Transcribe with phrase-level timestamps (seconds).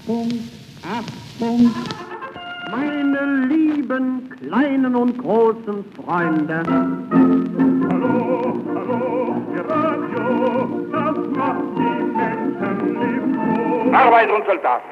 [0.00, 0.48] Achtung,
[0.82, 1.74] Achtung,
[2.70, 6.62] meine lieben kleinen und großen Freunde.
[7.90, 13.92] Hallo, hallo, ihr Radio, das macht die Menschen lebensfroh.
[13.94, 14.88] Arbeiter und Soldaten,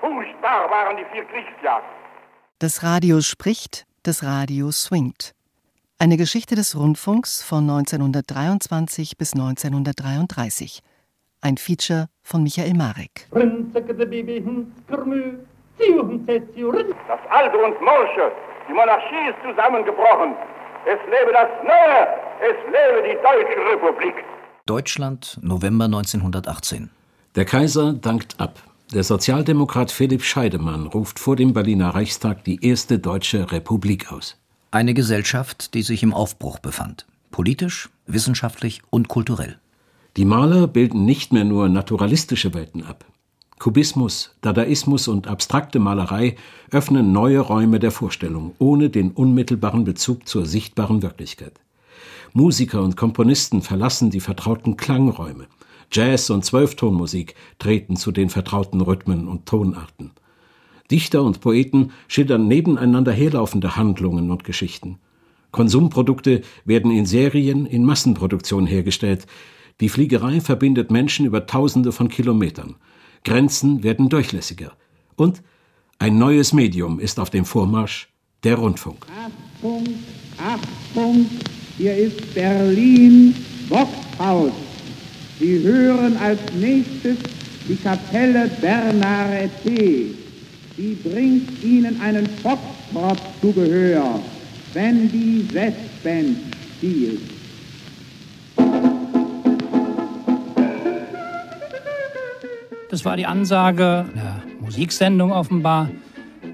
[0.00, 1.84] furchtbar waren die vier Kriegsjahre.
[2.58, 5.32] Das Radio spricht, das Radio swingt.
[5.98, 10.80] Eine Geschichte des Rundfunks von 1923 bis 1933.
[11.40, 13.28] Ein Feature von Michael Marek.
[17.06, 18.32] Das Alte und Morsche,
[18.68, 20.34] die Monarchie ist zusammengebrochen.
[20.86, 22.08] Es lebe das Neue,
[22.40, 24.14] es lebe die Deutsche Republik.
[24.66, 26.90] Deutschland, November 1918.
[27.36, 28.58] Der Kaiser dankt ab.
[28.92, 34.40] Der Sozialdemokrat Philipp Scheidemann ruft vor dem Berliner Reichstag die erste deutsche Republik aus.
[34.70, 37.06] Eine Gesellschaft, die sich im Aufbruch befand.
[37.30, 39.58] Politisch, wissenschaftlich und kulturell.
[40.16, 43.04] Die Maler bilden nicht mehr nur naturalistische Welten ab.
[43.58, 46.36] Kubismus, Dadaismus und abstrakte Malerei
[46.70, 51.60] öffnen neue Räume der Vorstellung, ohne den unmittelbaren Bezug zur sichtbaren Wirklichkeit.
[52.32, 55.46] Musiker und Komponisten verlassen die vertrauten Klangräume.
[55.90, 60.12] Jazz und Zwölftonmusik treten zu den vertrauten Rhythmen und Tonarten.
[60.90, 64.98] Dichter und Poeten schildern nebeneinander herlaufende Handlungen und Geschichten.
[65.50, 69.26] Konsumprodukte werden in Serien, in Massenproduktion hergestellt.
[69.80, 72.76] Die Fliegerei verbindet Menschen über Tausende von Kilometern.
[73.24, 74.72] Grenzen werden durchlässiger.
[75.16, 75.42] Und
[75.98, 78.08] ein neues Medium ist auf dem Vormarsch,
[78.44, 79.06] der Rundfunk.
[79.24, 79.84] Achtung,
[80.38, 81.26] Achtung,
[81.76, 83.34] hier ist Berlin,
[83.68, 84.52] Boxhaus.
[85.40, 87.16] Sie hören als nächstes
[87.68, 90.14] die Kapelle Bernarete.
[90.76, 94.20] Sie bringt Ihnen einen Foxtrot zu Gehör,
[94.72, 96.36] wenn die Westband
[96.76, 97.33] spielt.
[102.94, 105.90] Das war die Ansage der Musiksendung offenbar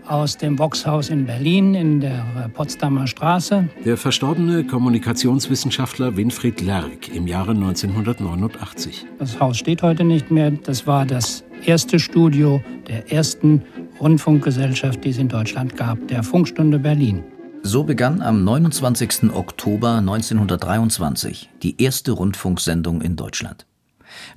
[0.09, 2.25] aus dem Voxhaus in Berlin in der
[2.55, 3.69] Potsdamer Straße.
[3.85, 9.05] Der verstorbene Kommunikationswissenschaftler Winfried Lerck im Jahre 1989.
[9.19, 10.51] Das Haus steht heute nicht mehr.
[10.51, 13.63] Das war das erste Studio der ersten
[14.01, 17.23] Rundfunkgesellschaft, die es in Deutschland gab, der Funkstunde Berlin.
[17.63, 19.35] So begann am 29.
[19.35, 23.67] Oktober 1923 die erste Rundfunksendung in Deutschland.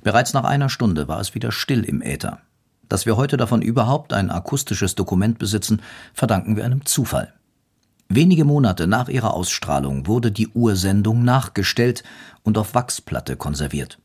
[0.02, 2.40] Bereits nach einer Stunde war es wieder still im Äther.
[2.88, 7.32] Dass wir heute davon überhaupt ein akustisches Dokument besitzen, verdanken wir einem Zufall.
[8.08, 12.04] Wenige Monate nach ihrer Ausstrahlung wurde die Ursendung nachgestellt
[12.42, 13.98] und auf Wachsplatte konserviert.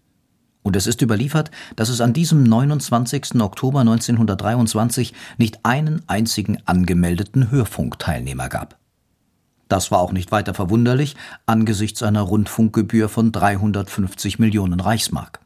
[0.62, 3.42] Und es ist überliefert, dass es an diesem 29.
[3.42, 8.78] Oktober 1923 nicht einen einzigen angemeldeten Hörfunkteilnehmer gab.
[9.68, 11.16] Das war auch nicht weiter verwunderlich
[11.46, 15.40] angesichts einer Rundfunkgebühr von 350 Millionen Reichsmark.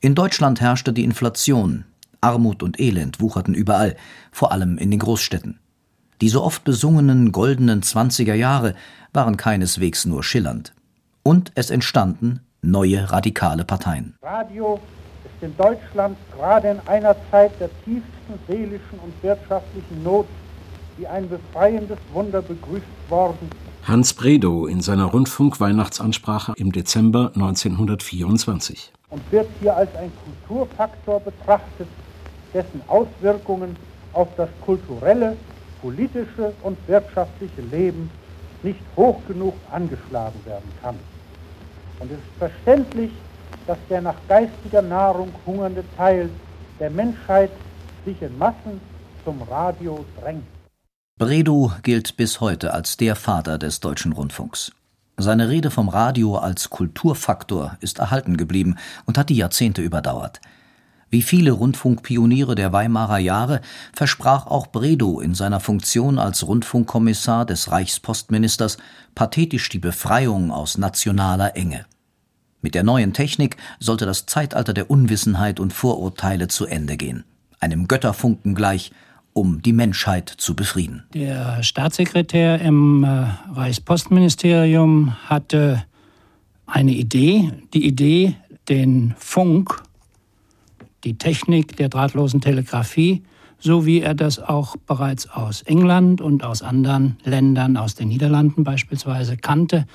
[0.00, 1.84] In Deutschland herrschte die Inflation,
[2.20, 3.96] Armut und Elend wucherten überall,
[4.30, 5.58] vor allem in den Großstädten.
[6.20, 8.74] Die so oft besungenen goldenen Zwanziger Jahre
[9.12, 10.74] waren keineswegs nur schillernd.
[11.22, 14.14] Und es entstanden neue radikale Parteien.
[14.22, 14.80] Radio
[15.24, 20.26] ist in Deutschland gerade in einer Zeit der tiefsten seelischen und wirtschaftlichen Not
[20.98, 23.50] wie ein befreiendes Wunder begrüßt worden.
[23.86, 28.92] Hans Bredow in seiner Rundfunk-Weihnachtsansprache im Dezember 1924.
[29.10, 31.86] Und wird hier als ein Kulturfaktor betrachtet,
[32.52, 33.76] dessen Auswirkungen
[34.12, 35.36] auf das kulturelle,
[35.80, 38.10] politische und wirtschaftliche Leben
[38.64, 40.96] nicht hoch genug angeschlagen werden kann.
[42.00, 43.12] Und es ist verständlich,
[43.68, 46.28] dass der nach geistiger Nahrung hungernde Teil
[46.80, 47.52] der Menschheit
[48.04, 48.80] sich in Massen
[49.24, 50.55] zum Radio drängt.
[51.18, 54.72] Bredow gilt bis heute als der Vater des deutschen Rundfunks.
[55.16, 60.42] Seine Rede vom Radio als Kulturfaktor ist erhalten geblieben und hat die Jahrzehnte überdauert.
[61.08, 63.62] Wie viele Rundfunkpioniere der Weimarer Jahre
[63.94, 68.76] versprach auch Bredow in seiner Funktion als Rundfunkkommissar des Reichspostministers
[69.14, 71.86] pathetisch die Befreiung aus nationaler Enge.
[72.60, 77.24] Mit der neuen Technik sollte das Zeitalter der Unwissenheit und Vorurteile zu Ende gehen,
[77.58, 78.92] einem Götterfunken gleich,
[79.36, 81.04] um die Menschheit zu befrieden.
[81.12, 85.84] Der Staatssekretär im äh, Reichspostministerium hatte
[86.64, 88.34] eine Idee, die Idee,
[88.68, 89.82] den Funk
[91.04, 93.22] die Technik der drahtlosen Telegrafie,
[93.58, 98.64] so wie er das auch bereits aus England und aus anderen Ländern, aus den Niederlanden
[98.64, 99.86] beispielsweise, kannte,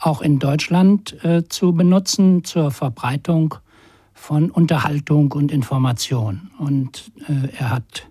[0.00, 3.54] auch in Deutschland äh, zu benutzen zur Verbreitung
[4.12, 6.50] von Unterhaltung und Information.
[6.58, 8.07] Und äh, er hat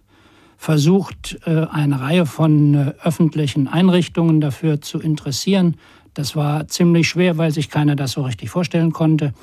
[0.57, 5.75] versucht, äh, eine Reihe von äh, öffentlichen Einrichtungen dafür zu interessieren.
[6.13, 9.33] Das war ziemlich schwer, weil sich keiner das so richtig vorstellen konnte.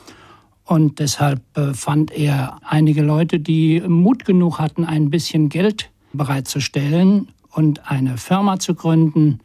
[0.64, 7.28] Und deshalb äh, fand er einige Leute, die Mut genug hatten, ein bisschen Geld bereitzustellen
[7.50, 9.40] und eine Firma zu gründen.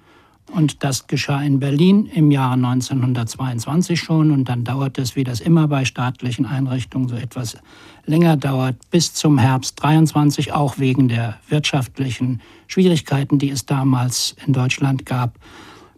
[0.54, 4.32] Und das geschah in Berlin im Jahre 1922 schon.
[4.32, 7.58] Und dann dauert es, wie das immer bei staatlichen Einrichtungen so etwas
[8.06, 14.54] länger dauert, bis zum Herbst 23, auch wegen der wirtschaftlichen Schwierigkeiten, die es damals in
[14.54, 15.38] Deutschland gab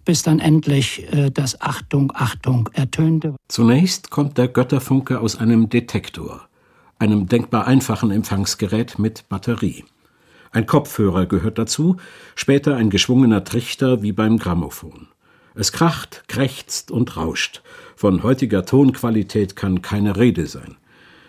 [0.05, 3.35] bis dann endlich äh, das Achtung, Achtung ertönte.
[3.47, 6.47] Zunächst kommt der Götterfunke aus einem Detektor,
[6.99, 9.83] einem denkbar einfachen Empfangsgerät mit Batterie.
[10.53, 11.95] Ein Kopfhörer gehört dazu,
[12.35, 15.07] später ein geschwungener Trichter wie beim Grammophon.
[15.55, 17.61] Es kracht, krächzt und rauscht.
[17.95, 20.75] Von heutiger Tonqualität kann keine Rede sein.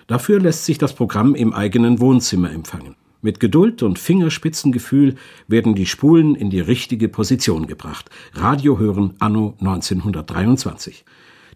[0.09, 2.97] Dafür lässt sich das Programm im eigenen Wohnzimmer empfangen.
[3.21, 5.15] Mit Geduld und Fingerspitzengefühl
[5.47, 8.11] werden die Spulen in die richtige Position gebracht.
[8.35, 11.05] Radio hören anno 1923.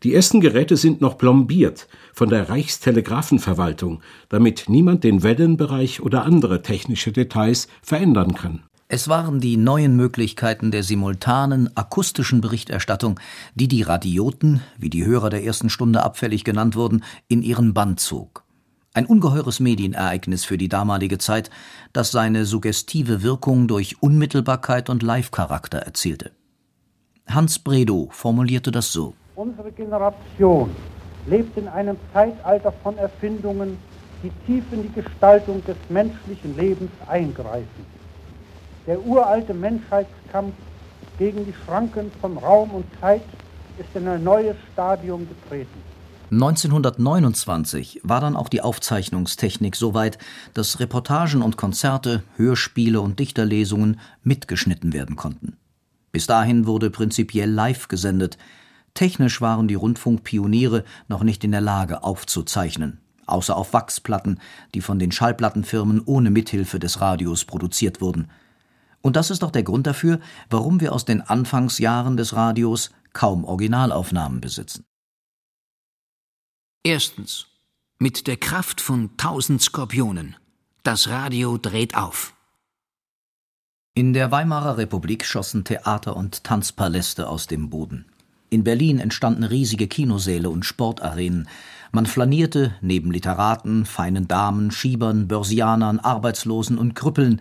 [0.03, 6.63] Die ersten Geräte sind noch plombiert von der Reichstelegrafenverwaltung, damit niemand den Wellenbereich oder andere
[6.63, 8.63] technische Details verändern kann.
[8.89, 13.19] Es waren die neuen Möglichkeiten der simultanen akustischen Berichterstattung,
[13.57, 17.97] die die Radioten, wie die Hörer der ersten Stunde abfällig genannt wurden, in ihren Bann
[17.97, 18.45] zog.
[18.95, 21.51] Ein ungeheures Medienereignis für die damalige Zeit,
[21.93, 26.31] das seine suggestive Wirkung durch Unmittelbarkeit und Live-Charakter erzielte.
[27.27, 30.71] Hans Bredow formulierte das so: Unsere Generation
[31.27, 33.77] lebt in einem Zeitalter von Erfindungen,
[34.23, 37.85] die tief in die Gestaltung des menschlichen Lebens eingreifen.
[38.87, 40.55] Der uralte Menschheitskampf
[41.19, 43.21] gegen die Schranken von Raum und Zeit
[43.77, 45.83] ist in ein neues Stadium getreten.
[46.31, 50.17] 1929 war dann auch die Aufzeichnungstechnik so weit,
[50.55, 55.59] dass Reportagen und Konzerte, Hörspiele und Dichterlesungen mitgeschnitten werden konnten.
[56.11, 58.39] Bis dahin wurde prinzipiell live gesendet.
[58.97, 64.41] Technisch waren die Rundfunkpioniere noch nicht in der Lage aufzuzeichnen, außer auf Wachsplatten,
[64.75, 68.31] die von den Schallplattenfirmen ohne Mithilfe des Radios produziert wurden.
[69.03, 73.45] Und das ist auch der Grund dafür, warum wir aus den Anfangsjahren des Radios kaum
[73.45, 74.85] Originalaufnahmen besitzen.
[76.83, 77.47] Erstens.
[77.99, 80.37] Mit der Kraft von tausend Skorpionen.
[80.85, 82.35] Das Radio dreht auf.
[83.95, 88.07] In der Weimarer Republik schossen Theater und Tanzpaläste aus dem Boden.
[88.49, 91.49] In Berlin entstanden riesige Kinosäle und Sportarenen.
[91.93, 97.41] Man flanierte neben Literaten, feinen Damen, Schiebern, Börsianern, Arbeitslosen und Krüppeln,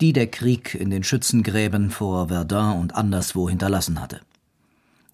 [0.00, 4.20] die der Krieg in den Schützengräben vor Verdun und anderswo hinterlassen hatte.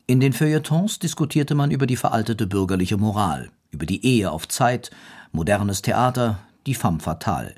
[0.07, 4.91] In den Feuilletons diskutierte man über die veraltete bürgerliche Moral, über die Ehe auf Zeit,
[5.33, 7.55] modernes Theater, die femme fatale.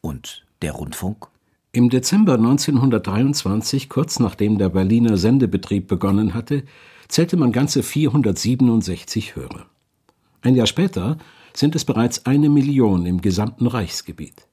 [0.00, 1.28] Und der Rundfunk?
[1.72, 6.64] Im Dezember 1923, kurz nachdem der Berliner Sendebetrieb begonnen hatte,
[7.12, 9.66] zählte man ganze 467 Hörer.
[10.40, 11.18] Ein Jahr später
[11.52, 14.48] sind es bereits eine Million im gesamten Reichsgebiet.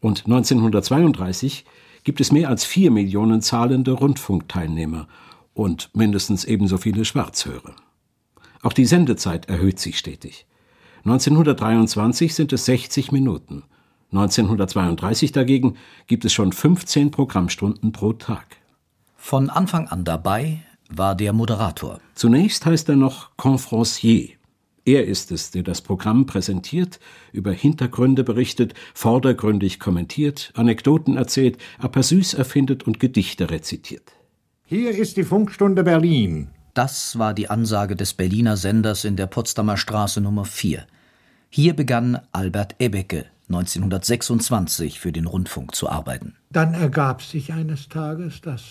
[0.00, 1.64] Und 1932
[2.04, 5.08] gibt es mehr als vier Millionen zahlende Rundfunkteilnehmer
[5.54, 7.74] und mindestens ebenso viele Schwarzhörer.
[8.62, 10.44] Auch die Sendezeit erhöht sich stetig.
[11.04, 13.62] 1923 sind es 60 Minuten.
[14.12, 15.76] 1932 dagegen
[16.08, 18.58] gibt es schon 15 Programmstunden pro Tag.
[19.16, 22.00] Von Anfang an dabei war der Moderator.
[22.14, 24.30] Zunächst heißt er noch Confrancier.
[24.84, 27.00] Er ist es, der das Programm präsentiert,
[27.32, 34.12] über Hintergründe berichtet, vordergründig kommentiert, Anekdoten erzählt, Aperçus erfindet und Gedichte rezitiert.
[34.64, 36.50] Hier ist die Funkstunde Berlin.
[36.74, 40.86] Das war die Ansage des Berliner Senders in der Potsdamer Straße Nummer 4.
[41.48, 46.34] Hier begann Albert Ebecke 1926 für den Rundfunk zu arbeiten.
[46.50, 48.62] Dann ergab sich eines Tages, dass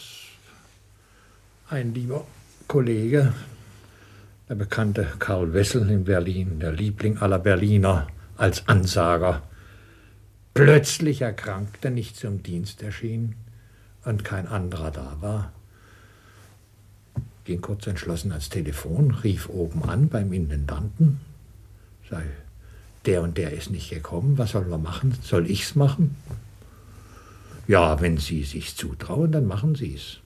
[1.69, 2.25] ein lieber
[2.67, 3.33] Kollege,
[4.49, 8.07] der bekannte Karl Wessel in Berlin, der Liebling aller Berliner
[8.37, 9.41] als Ansager,
[10.53, 13.35] plötzlich erkrankte, nicht zum Dienst erschien
[14.03, 15.51] und kein anderer da war
[17.45, 21.19] ging kurz entschlossen ans Telefon, rief oben an beim Intendanten,
[22.09, 22.23] sei,
[23.05, 25.15] der und der ist nicht gekommen, was sollen wir machen?
[25.21, 26.15] Soll ich's machen?
[27.67, 30.19] Ja, wenn Sie sich zutrauen, dann machen Sie es.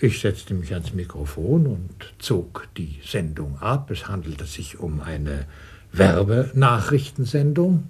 [0.00, 1.90] Ich setzte mich ans Mikrofon und
[2.20, 3.90] zog die Sendung ab.
[3.90, 5.46] Es handelte sich um eine
[5.92, 7.88] Werbenachrichtensendung.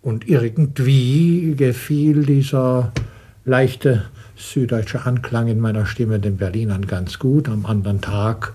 [0.00, 2.92] Und irgendwie gefiel dieser
[3.44, 4.04] leichte
[4.36, 7.48] süddeutsche Anklang in meiner Stimme den Berlinern ganz gut.
[7.48, 8.52] Am anderen Tag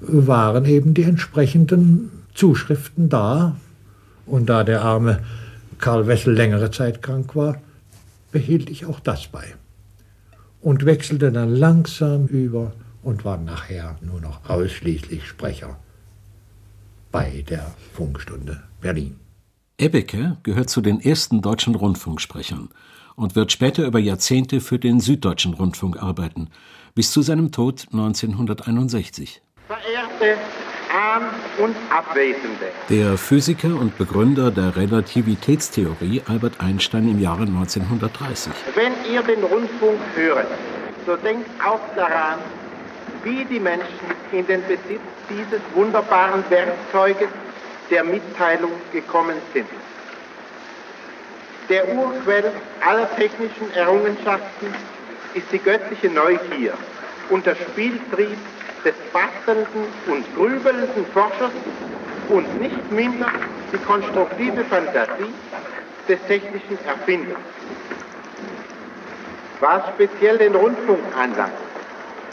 [0.00, 3.54] waren eben die entsprechenden Zuschriften da.
[4.26, 5.20] Und da der arme
[5.78, 7.60] Karl Wessel längere Zeit krank war,
[8.32, 9.54] behielt ich auch das bei.
[10.60, 12.72] Und wechselte dann langsam über
[13.02, 15.78] und war nachher nur noch ausschließlich Sprecher.
[17.10, 19.18] bei der Funkstunde Berlin.
[19.78, 22.68] Ebbeke gehört zu den ersten deutschen Rundfunksprechern
[23.16, 26.50] und wird später über Jahrzehnte für den Süddeutschen Rundfunk arbeiten,
[26.94, 29.40] bis zu seinem Tod 1961.
[29.66, 30.38] Verehrte
[31.58, 32.72] und Abwesende.
[32.88, 38.52] Der Physiker und Begründer der Relativitätstheorie Albert Einstein im Jahre 1930.
[38.74, 40.46] Wenn ihr den Rundfunk hört,
[41.06, 42.38] so denkt auch daran,
[43.24, 43.88] wie die Menschen
[44.32, 47.28] in den Besitz dieses wunderbaren Werkzeuges
[47.90, 49.66] der Mitteilung gekommen sind.
[51.68, 52.50] Der Urquell
[52.86, 54.68] aller technischen Errungenschaften
[55.34, 56.72] ist die göttliche Neugier
[57.28, 58.38] und der Spieltrieb
[58.84, 61.52] des bastelnden und grübelnden Forschers
[62.28, 63.28] und nicht minder
[63.72, 65.32] die konstruktive Fantasie
[66.08, 67.38] des technischen Erfinders.
[69.60, 71.52] Was speziell den Rundfunk anlangt,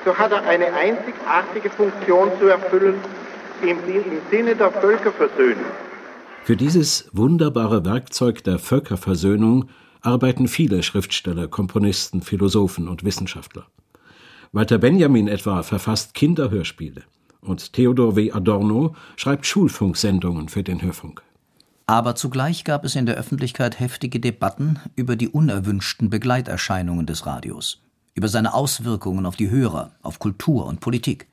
[0.05, 2.99] so hat er eine einzigartige Funktion zu erfüllen
[3.61, 5.65] im, im Sinne der Völkerversöhnung.
[6.43, 9.69] Für dieses wunderbare Werkzeug der Völkerversöhnung
[10.01, 13.65] arbeiten viele Schriftsteller, Komponisten, Philosophen und Wissenschaftler.
[14.51, 17.03] Walter Benjamin etwa verfasst Kinderhörspiele
[17.41, 18.31] und Theodor W.
[18.31, 21.21] Adorno schreibt Schulfunksendungen für den Hörfunk.
[21.87, 27.81] Aber zugleich gab es in der Öffentlichkeit heftige Debatten über die unerwünschten Begleiterscheinungen des Radios,
[28.15, 31.27] über seine Auswirkungen auf die Hörer, auf Kultur und Politik.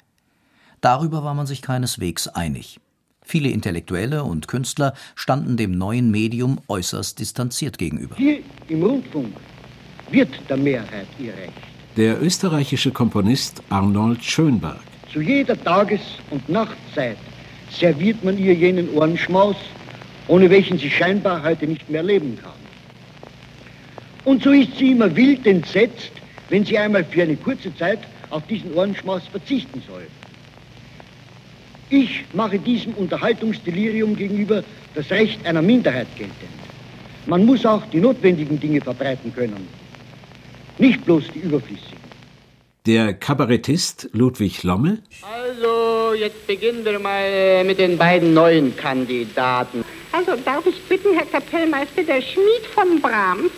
[0.82, 2.80] Darüber war man sich keineswegs einig.
[3.24, 8.16] Viele Intellektuelle und Künstler standen dem neuen Medium äußerst distanziert gegenüber.
[8.16, 9.32] Hier im Rundfunk
[10.10, 11.52] wird der Mehrheit ihr Recht.
[11.98, 14.80] Der österreichische Komponist Arnold Schönberg.
[15.12, 17.18] Zu jeder Tages- und Nachtzeit
[17.70, 19.56] serviert man ihr jenen Ohrenschmaus,
[20.26, 22.52] ohne welchen sie scheinbar heute nicht mehr leben kann.
[24.24, 26.12] Und so ist sie immer wild entsetzt,
[26.48, 27.98] wenn sie einmal für eine kurze Zeit
[28.30, 30.06] auf diesen Ohrenschmaus verzichten soll.
[31.90, 36.38] Ich mache diesem Unterhaltungsdelirium gegenüber das Recht einer Minderheit geltend.
[37.26, 39.68] Man muss auch die notwendigen Dinge verbreiten können,
[40.78, 42.00] nicht bloß die überflüssigen.
[42.86, 44.98] Der Kabarettist Ludwig Lomme.
[45.22, 49.84] Also, jetzt beginnen wir mal mit den beiden neuen Kandidaten.
[50.10, 53.52] Also, darf ich bitten, Herr Kapellmeister, der Schmied von Brahms?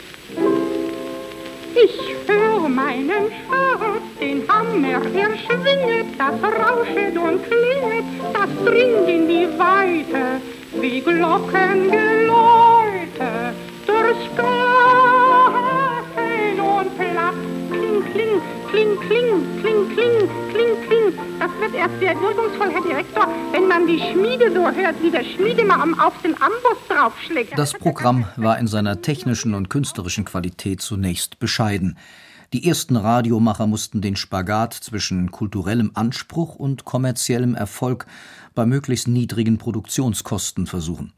[1.75, 9.27] Ich höre meinen Schatz, den Hammer, er schwinget, das rauschet und klinget, das dringt in
[9.27, 10.43] die Weite,
[10.81, 13.55] wie Glockengeläute,
[13.87, 15.24] durchs Garten
[16.85, 17.35] Rumpel ab.
[17.71, 21.19] Kling, kling, kling, kling, kling, kling, kling, kling.
[21.39, 25.25] Das wird erst sehr wirkungsvoll, Herr Direktor, wenn man die Schmiede so hört, wie der
[25.25, 27.57] Schmiedemamm auf dem Amboss draufschlägt.
[27.57, 31.97] Das Programm war in seiner technischen und künstlerischen Qualität zunächst bescheiden.
[32.53, 38.07] Die ersten Radiomacher mussten den Spagat zwischen kulturellem Anspruch und kommerziellem Erfolg
[38.55, 41.13] bei möglichst niedrigen Produktionskosten versuchen.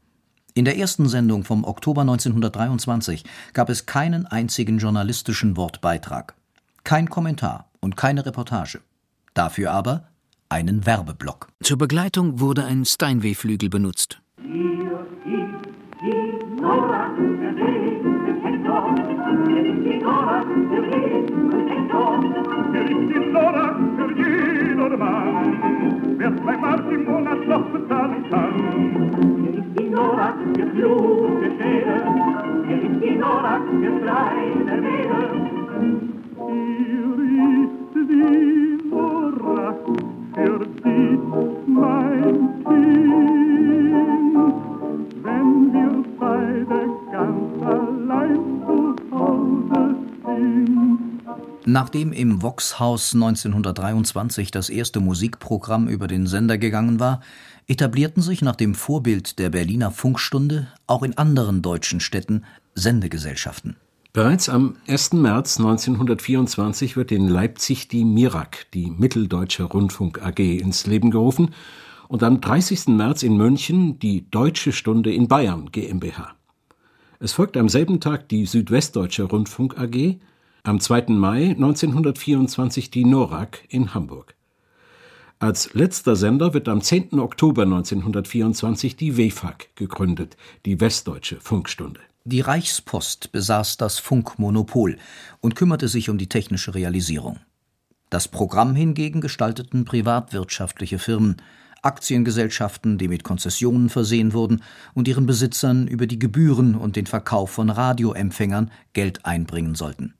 [0.57, 3.23] In der ersten Sendung vom Oktober 1923
[3.53, 6.33] gab es keinen einzigen journalistischen Wortbeitrag,
[6.83, 8.81] kein Kommentar und keine Reportage.
[9.35, 10.07] Dafür aber
[10.49, 11.49] einen Werbeblock.
[11.61, 14.19] Zur Begleitung wurde ein Steinway-Flügel benutzt.
[51.69, 57.21] Nachdem im Vox-Haus 1923 das erste Musikprogramm über den Sender gegangen war,
[57.67, 63.75] etablierten sich nach dem Vorbild der Berliner Funkstunde auch in anderen deutschen Städten Sendegesellschaften.
[64.17, 65.13] Bereits am 1.
[65.13, 71.53] März 1924 wird in Leipzig die MIRAG, die Mitteldeutsche Rundfunk AG, ins Leben gerufen
[72.07, 72.87] und am 30.
[72.87, 76.33] März in München die Deutsche Stunde in Bayern GmbH.
[77.19, 80.15] Es folgt am selben Tag die Südwestdeutsche Rundfunk AG,
[80.63, 81.09] am 2.
[81.09, 84.33] Mai 1924 die NORAG in Hamburg.
[85.37, 87.19] Als letzter Sender wird am 10.
[87.19, 91.99] Oktober 1924 die WEFAG gegründet, die Westdeutsche Funkstunde.
[92.29, 94.97] Die Reichspost besaß das Funkmonopol
[95.39, 97.39] und kümmerte sich um die technische Realisierung.
[98.09, 101.37] Das Programm hingegen gestalteten privatwirtschaftliche Firmen,
[101.83, 104.61] Aktiengesellschaften, die mit Konzessionen versehen wurden
[104.93, 110.13] und ihren Besitzern über die Gebühren und den Verkauf von Radioempfängern Geld einbringen sollten.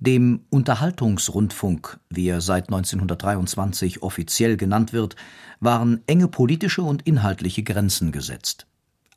[0.00, 5.14] Dem Unterhaltungsrundfunk, wie er seit 1923 offiziell genannt wird,
[5.60, 8.66] waren enge politische und inhaltliche Grenzen gesetzt.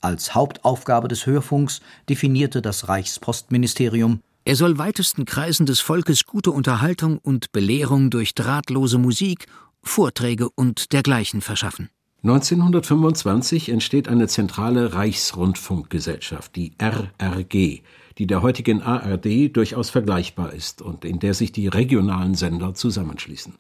[0.02, 7.18] Als Hauptaufgabe des Hörfunks definierte das Reichspostministerium er soll weitesten Kreisen des Volkes gute Unterhaltung
[7.18, 9.48] und Belehrung durch drahtlose Musik,
[9.84, 11.90] Vorträge und dergleichen verschaffen.
[12.24, 17.82] 1925 entsteht eine zentrale Reichsrundfunkgesellschaft, die RRG,
[18.18, 23.56] die der heutigen ARD durchaus vergleichbar ist und in der sich die regionalen Sender zusammenschließen.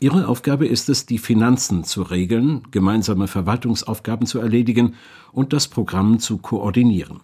[0.00, 4.94] Ihre Aufgabe ist es, die Finanzen zu regeln, gemeinsame Verwaltungsaufgaben zu erledigen
[5.32, 7.20] und das Programm zu koordinieren.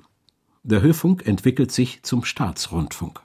[0.63, 3.21] Der Hörfunk entwickelt sich zum Staatsrundfunk.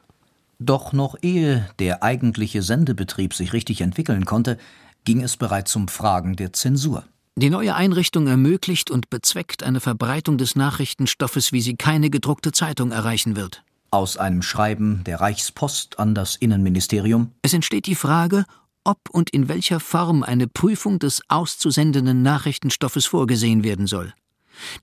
[0.60, 4.58] Doch noch ehe der eigentliche Sendebetrieb sich richtig entwickeln konnte,
[5.04, 7.04] ging es bereits um Fragen der Zensur.
[7.38, 12.92] Die neue Einrichtung ermöglicht und bezweckt eine Verbreitung des Nachrichtenstoffes, wie sie keine gedruckte Zeitung
[12.92, 13.64] erreichen wird.
[13.92, 17.32] Aus einem Schreiben der Reichspost an das Innenministerium.
[17.42, 18.46] Es entsteht die Frage,
[18.86, 24.14] ob und in welcher Form eine Prüfung des auszusendenden Nachrichtenstoffes vorgesehen werden soll.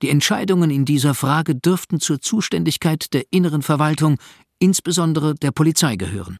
[0.01, 4.17] Die Entscheidungen in dieser Frage dürften zur Zuständigkeit der inneren Verwaltung,
[4.59, 6.37] insbesondere der Polizei, gehören.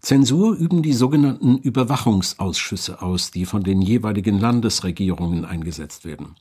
[0.00, 6.36] Zensur üben die sogenannten Überwachungsausschüsse aus, die von den jeweiligen Landesregierungen eingesetzt werden.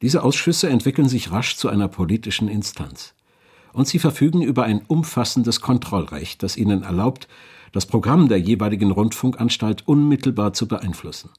[0.00, 3.14] Diese Ausschüsse entwickeln sich rasch zu einer politischen Instanz.
[3.72, 7.26] Und sie verfügen über ein umfassendes Kontrollrecht, das ihnen erlaubt,
[7.72, 11.30] das Programm der jeweiligen Rundfunkanstalt unmittelbar zu beeinflussen.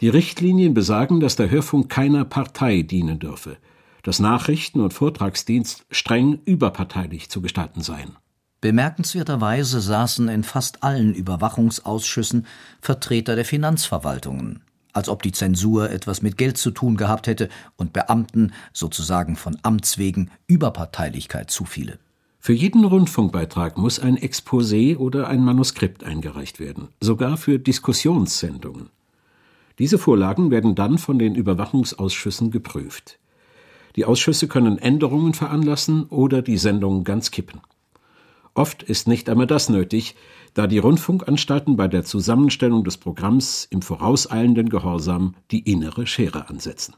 [0.00, 3.58] Die Richtlinien besagen, dass der Hörfunk keiner Partei dienen dürfe,
[4.02, 8.16] dass Nachrichten und Vortragsdienst streng überparteilich zu gestalten seien.
[8.60, 12.46] Bemerkenswerterweise saßen in fast allen Überwachungsausschüssen
[12.80, 17.92] Vertreter der Finanzverwaltungen, als ob die Zensur etwas mit Geld zu tun gehabt hätte und
[17.92, 21.98] Beamten sozusagen von Amts wegen Überparteilichkeit zufiele.
[22.42, 28.88] Für jeden Rundfunkbeitrag muss ein Exposé oder ein Manuskript eingereicht werden, sogar für Diskussionssendungen.
[29.78, 33.18] Diese Vorlagen werden dann von den Überwachungsausschüssen geprüft.
[33.94, 37.60] Die Ausschüsse können Änderungen veranlassen oder die Sendung ganz kippen.
[38.54, 40.16] Oft ist nicht einmal das nötig,
[40.54, 46.94] da die Rundfunkanstalten bei der Zusammenstellung des Programms im vorauseilenden Gehorsam die innere Schere ansetzen.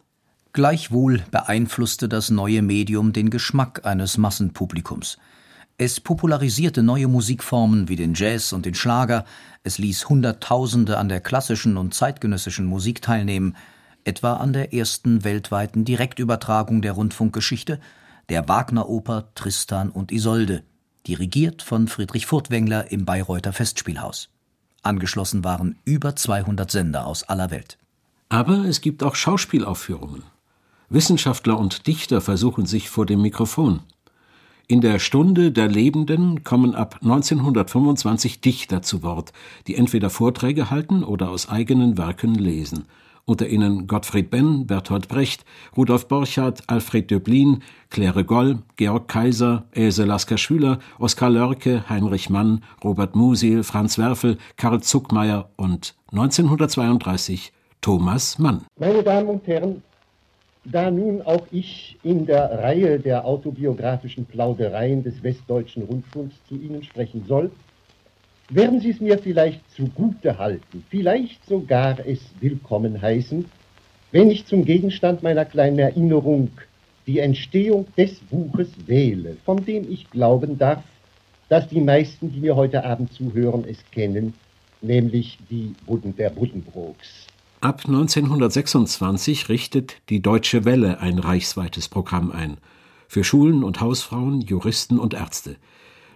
[0.53, 5.19] Gleichwohl beeinflusste das neue Medium den Geschmack eines Massenpublikums.
[5.85, 9.25] Es popularisierte neue Musikformen wie den Jazz und den Schlager,
[9.65, 13.57] es ließ Hunderttausende an der klassischen und zeitgenössischen Musik teilnehmen,
[14.05, 17.81] etwa an der ersten weltweiten Direktübertragung der Rundfunkgeschichte,
[18.29, 20.63] der Wagner-Oper Tristan und Isolde,
[21.09, 24.29] dirigiert von Friedrich Furtwängler im Bayreuther Festspielhaus.
[24.83, 27.77] Angeschlossen waren über 200 Sender aus aller Welt.
[28.29, 30.23] Aber es gibt auch Schauspielaufführungen.
[30.91, 33.81] Wissenschaftler und Dichter versuchen sich vor dem Mikrofon.
[34.73, 39.35] In der Stunde der Lebenden kommen ab 1925 Dichter zu Wort,
[39.67, 42.87] die entweder Vorträge halten oder aus eigenen Werken lesen.
[43.27, 45.45] Unter ihnen Gottfried Benn, Bertolt Brecht,
[45.77, 53.15] Rudolf Borchardt, Alfred Döblin, Claire Goll, Georg Kaiser, Else Lasker-Schüler, Oskar Lörke, Heinrich Mann, Robert
[53.15, 58.63] Musil, Franz Werfel, Karl Zuckmeier und 1932 Thomas Mann.
[58.79, 59.83] Meine Damen und Herren,
[60.65, 66.83] da nun auch ich in der Reihe der autobiografischen Plaudereien des Westdeutschen Rundfunks zu Ihnen
[66.85, 67.51] sprechen soll,
[68.49, 73.45] werden Sie es mir vielleicht zugute halten, vielleicht sogar es willkommen heißen,
[74.13, 76.51] wenn ich zum Gegenstand meiner kleinen Erinnerung
[77.07, 80.85] die Entstehung des Buches wähle, von dem ich glauben darf,
[81.49, 84.35] dass die meisten, die mir heute Abend zuhören, es kennen,
[84.81, 87.27] nämlich die Budden der Buddenbrooks.
[87.63, 92.57] Ab 1926 richtet die Deutsche Welle ein reichsweites Programm ein.
[93.07, 95.59] Für Schulen und Hausfrauen, Juristen und Ärzte.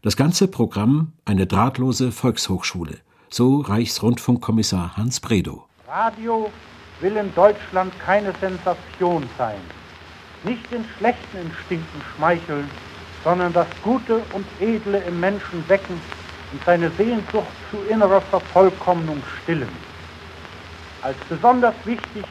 [0.03, 2.99] Das ganze Programm eine drahtlose Volkshochschule.
[3.31, 5.67] So Reichsrundfunkkommissar Hans Bredow.
[5.87, 6.51] Radio
[7.01, 9.61] will in Deutschland keine Sensation sein.
[10.43, 12.69] Nicht den schlechten Instinkten schmeicheln,
[13.23, 16.01] sondern das Gute und Edle im Menschen wecken
[16.53, 19.86] und seine Sehnsucht zu innerer Vervollkommnung stillen.
[21.07, 22.25] Als besonders wichtig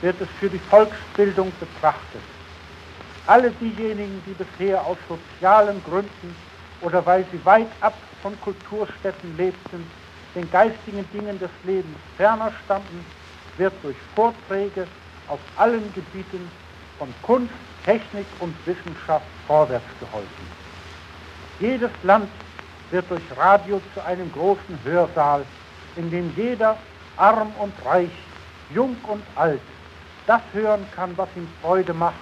[0.00, 2.20] wird es für die Volksbildung betrachtet.
[3.28, 6.34] Alle diejenigen, die bisher aus sozialen Gründen
[6.80, 9.88] oder weil sie weit ab von Kulturstätten lebten,
[10.34, 13.06] den geistigen Dingen des Lebens ferner standen,
[13.56, 14.88] wird durch Vorträge
[15.28, 16.50] auf allen Gebieten
[16.98, 17.54] von Kunst,
[17.84, 20.46] Technik und Wissenschaft vorwärts geholfen.
[21.60, 22.28] Jedes Land
[22.90, 25.46] wird durch Radio zu einem großen Hörsaal,
[25.94, 26.76] in dem jeder
[27.18, 28.10] arm und reich,
[28.74, 29.60] jung und alt,
[30.26, 32.14] das hören kann, was ihm Freude macht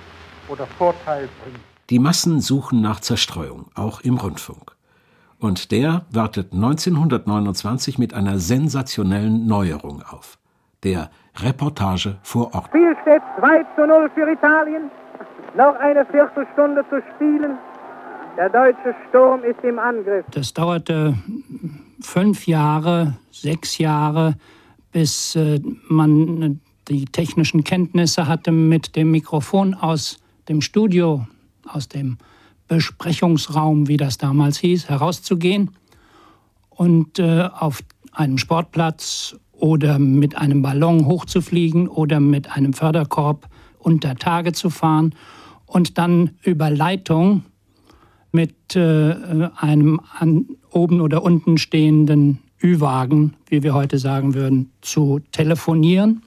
[0.48, 1.60] oder Vorteil bringt.
[1.90, 4.76] Die Massen suchen nach Zerstreuung, auch im Rundfunk.
[5.38, 10.38] Und der wartet 1929 mit einer sensationellen Neuerung auf.
[10.82, 12.66] Der Reportage vor Ort.
[12.68, 14.90] Spiel steht 2 zu 0 für Italien.
[15.56, 17.58] Noch eine Viertelstunde zu spielen.
[18.36, 20.24] Der deutsche Sturm ist im Angriff.
[20.30, 21.14] Das dauerte
[22.00, 24.34] fünf Jahre, sechs Jahre,
[24.96, 31.26] bis äh, man die technischen Kenntnisse hatte, mit dem Mikrofon aus dem Studio,
[31.66, 32.16] aus dem
[32.66, 35.72] Besprechungsraum, wie das damals hieß, herauszugehen
[36.70, 37.80] und äh, auf
[38.10, 45.14] einem Sportplatz oder mit einem Ballon hochzufliegen oder mit einem Förderkorb unter Tage zu fahren
[45.66, 47.42] und dann über Leitung
[48.32, 55.20] mit äh, einem an, oben oder unten stehenden Ü-Wagen, wie wir heute sagen würden, zu
[55.32, 56.22] telefonieren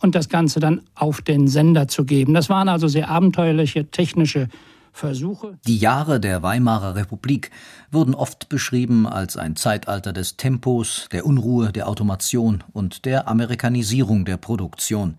[0.00, 2.34] und das Ganze dann auf den Sender zu geben.
[2.34, 4.48] Das waren also sehr abenteuerliche technische
[4.92, 5.58] Versuche.
[5.66, 7.50] Die Jahre der Weimarer Republik
[7.90, 14.24] wurden oft beschrieben als ein Zeitalter des Tempos, der Unruhe, der Automation und der Amerikanisierung
[14.24, 15.18] der Produktion.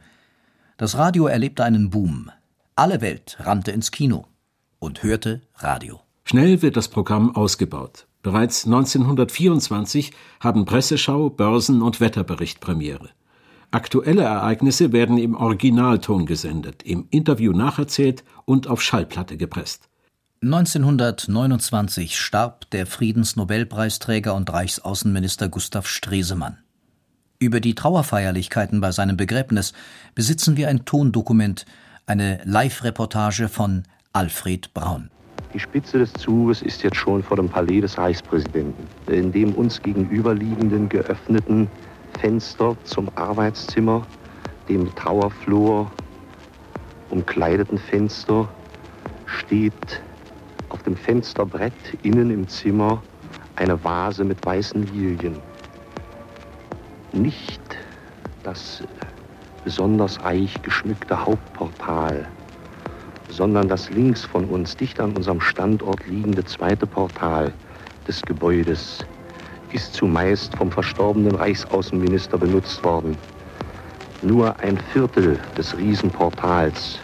[0.78, 2.32] Das Radio erlebte einen Boom.
[2.78, 4.25] Alle Welt rannte ins Kino
[4.80, 5.99] und hörte Radio.
[6.23, 8.08] Schnell wird das Programm ausgebaut.
[8.25, 13.09] Bereits 1924 haben Presseschau, Börsen und Wetterbericht Premiere.
[13.69, 19.89] Aktuelle Ereignisse werden im Originalton gesendet, im Interview nacherzählt und auf Schallplatte gepresst.
[20.41, 26.57] 1929 starb der Friedensnobelpreisträger und Reichsaußenminister Gustav Stresemann.
[27.38, 29.73] Über die Trauerfeierlichkeiten bei seinem Begräbnis
[30.15, 31.67] besitzen wir ein Tondokument,
[32.07, 33.83] eine Live-Reportage von
[34.13, 35.11] Alfred Braun.
[35.56, 39.82] Die Spitze des Zuges ist jetzt schon vor dem Palais des Reichspräsidenten, in dem uns
[39.82, 41.70] gegenüberliegenden geöffneten
[42.20, 44.06] Fenster zum Arbeitszimmer,
[44.68, 45.89] dem Trauerflur
[47.10, 48.50] umkleideten Fenster
[49.28, 50.04] steht
[50.68, 51.72] auf dem Fensterbrett
[52.04, 53.02] innen im Zimmer
[53.56, 55.38] eine Vase mit weißen Lilien.
[57.13, 57.62] Nicht
[58.44, 58.84] das
[59.63, 62.28] besonders reich geschmückte Hauptportal,
[63.29, 67.51] sondern das links von uns dicht an unserem Standort liegende zweite Portal
[68.07, 69.05] des Gebäudes
[69.71, 73.17] ist zumeist vom verstorbenen Reichsaußenminister benutzt worden.
[74.21, 76.99] Nur ein Viertel des Riesenportals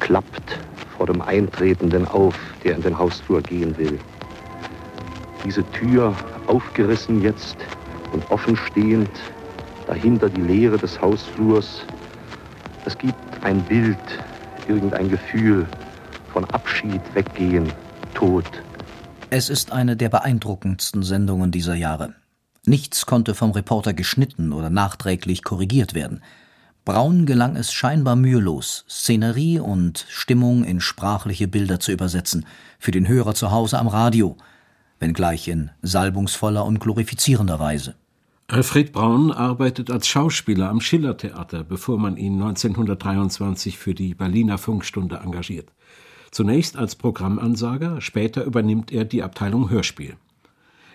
[0.00, 0.58] klappt
[0.96, 2.34] vor dem Eintretenden auf,
[2.64, 3.98] der in den Hausflur gehen will.
[5.44, 6.14] Diese Tür
[6.48, 7.56] aufgerissen jetzt
[8.12, 9.10] und offen stehend,
[9.86, 11.82] dahinter die Leere des Hausflurs,
[12.86, 13.98] es gibt ein Bild,
[14.68, 15.66] irgendein Gefühl
[16.32, 17.72] von Abschied, Weggehen,
[18.14, 18.44] Tod.
[19.30, 22.14] Es ist eine der beeindruckendsten Sendungen dieser Jahre.
[22.64, 26.22] Nichts konnte vom Reporter geschnitten oder nachträglich korrigiert werden.
[26.84, 32.46] Braun gelang es scheinbar mühelos, Szenerie und Stimmung in sprachliche Bilder zu übersetzen,
[32.78, 34.36] für den Hörer zu Hause am Radio,
[35.00, 37.96] wenngleich in salbungsvoller und glorifizierender Weise.
[38.48, 45.16] Alfred Braun arbeitet als Schauspieler am Schillertheater, bevor man ihn 1923 für die Berliner Funkstunde
[45.16, 45.72] engagiert.
[46.30, 50.16] Zunächst als Programmansager, später übernimmt er die Abteilung Hörspiel.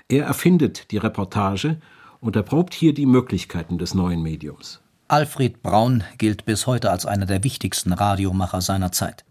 [0.08, 1.82] Er erfindet die Reportage
[2.22, 4.80] und erprobt hier die Möglichkeiten des neuen Mediums.
[5.10, 9.26] Alfred Braun gilt bis heute als einer der wichtigsten Radiomacher seiner Zeit.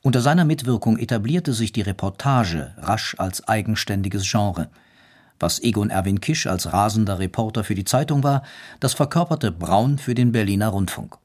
[0.00, 4.70] Unter seiner Mitwirkung etablierte sich die Reportage rasch als eigenständiges Genre–
[5.40, 8.42] was Egon Erwin Kisch als rasender Reporter für die Zeitung war,
[8.80, 11.18] das verkörperte Braun für den Berliner Rundfunk.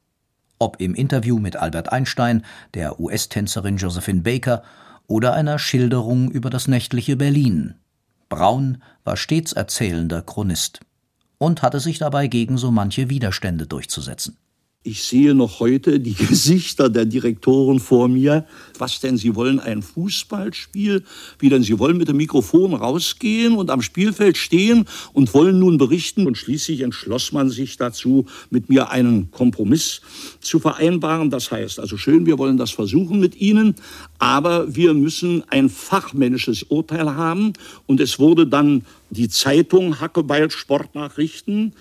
[0.60, 4.64] Ob im Interview mit Albert Einstein, der US-Tänzerin Josephine Baker
[5.08, 7.76] oder einer Schilderung über das nächtliche Berlin.
[8.30, 10.80] Braun war stets erzählender Chronist
[11.38, 14.38] und hatte sich dabei gegen so manche Widerstände durchzusetzen.
[14.86, 18.46] Ich sehe noch heute die Gesichter der Direktoren vor mir.
[18.78, 21.04] Was denn, Sie wollen ein Fußballspiel?
[21.40, 25.78] Wie denn, Sie wollen mit dem Mikrofon rausgehen und am Spielfeld stehen und wollen nun
[25.78, 26.28] berichten?
[26.28, 30.02] Und schließlich entschloss man sich dazu, mit mir einen Kompromiss
[30.42, 31.30] zu vereinbaren.
[31.30, 33.76] Das heißt, also schön, wir wollen das versuchen mit Ihnen,
[34.20, 37.54] aber wir müssen ein fachmännisches Urteil haben.
[37.86, 41.74] Und es wurde dann die Zeitung Hackebeil Sportnachrichten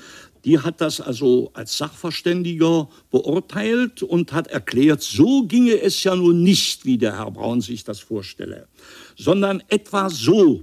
[0.45, 6.43] die hat das also als Sachverständiger beurteilt und hat erklärt, so ginge es ja nun
[6.43, 8.69] nicht, wie der Herr Braun sich das vorstelle,
[9.17, 10.61] sondern etwa so.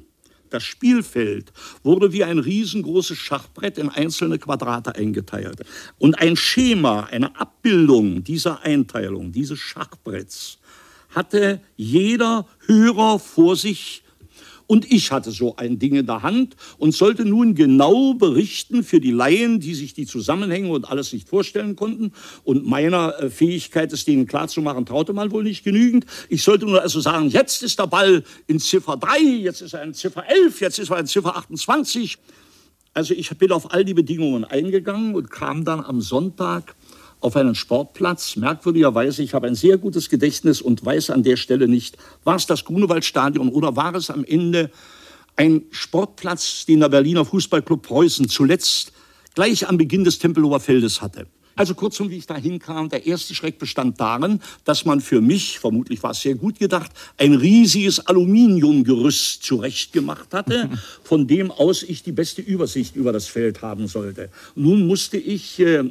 [0.49, 5.61] Das Spielfeld wurde wie ein riesengroßes Schachbrett in einzelne Quadrate eingeteilt.
[5.99, 10.57] Und ein Schema, eine Abbildung dieser Einteilung, dieses Schachbretts,
[11.09, 14.03] hatte jeder Hörer vor sich
[14.71, 18.99] Und ich hatte so ein Ding in der Hand und sollte nun genau berichten für
[18.99, 22.13] die Laien, die sich die Zusammenhänge und alles nicht vorstellen konnten.
[22.43, 26.05] Und meiner äh, Fähigkeit, es denen klarzumachen, traute man wohl nicht genügend.
[26.29, 29.81] Ich sollte nur also sagen, jetzt ist der Ball in Ziffer 3, jetzt ist er
[29.81, 32.19] in Ziffer 11, jetzt ist er in Ziffer 28.
[32.93, 36.75] Also ich bin auf all die Bedingungen eingegangen und kam dann am Sonntag
[37.21, 38.35] auf einen Sportplatz.
[38.35, 42.45] Merkwürdigerweise, ich habe ein sehr gutes Gedächtnis und weiß an der Stelle nicht, war es
[42.45, 44.71] das Grunewaldstadion oder war es am Ende
[45.35, 48.91] ein Sportplatz, den der Berliner Fußballclub Preußen zuletzt
[49.35, 51.27] gleich am Beginn des Tempelhofer Feldes hatte.
[51.55, 55.59] Also kurzum, wie ich da hinkam, der erste Schreck bestand darin, dass man für mich,
[55.59, 60.69] vermutlich war es sehr gut gedacht, ein riesiges Aluminiumgerüst zurechtgemacht hatte,
[61.03, 64.29] von dem aus ich die beste Übersicht über das Feld haben sollte.
[64.55, 65.83] Nun musste ich äh,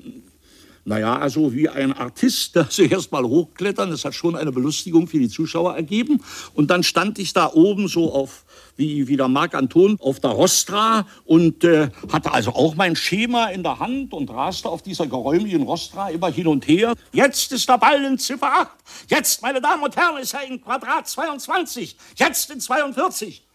[0.88, 5.18] naja, also wie ein Artist, also erst mal hochklettern, das hat schon eine Belustigung für
[5.18, 6.22] die Zuschauer ergeben.
[6.54, 8.46] Und dann stand ich da oben so auf,
[8.76, 13.48] wie, wie der Marc Anton, auf der Rostra und äh, hatte also auch mein Schema
[13.48, 16.94] in der Hand und raste auf dieser geräumigen Rostra immer hin und her.
[17.12, 18.68] Jetzt ist der Ball in Ziffer 8.
[19.08, 21.96] Jetzt, meine Damen und Herren, ist er in Quadrat 22.
[22.16, 23.47] Jetzt in 42.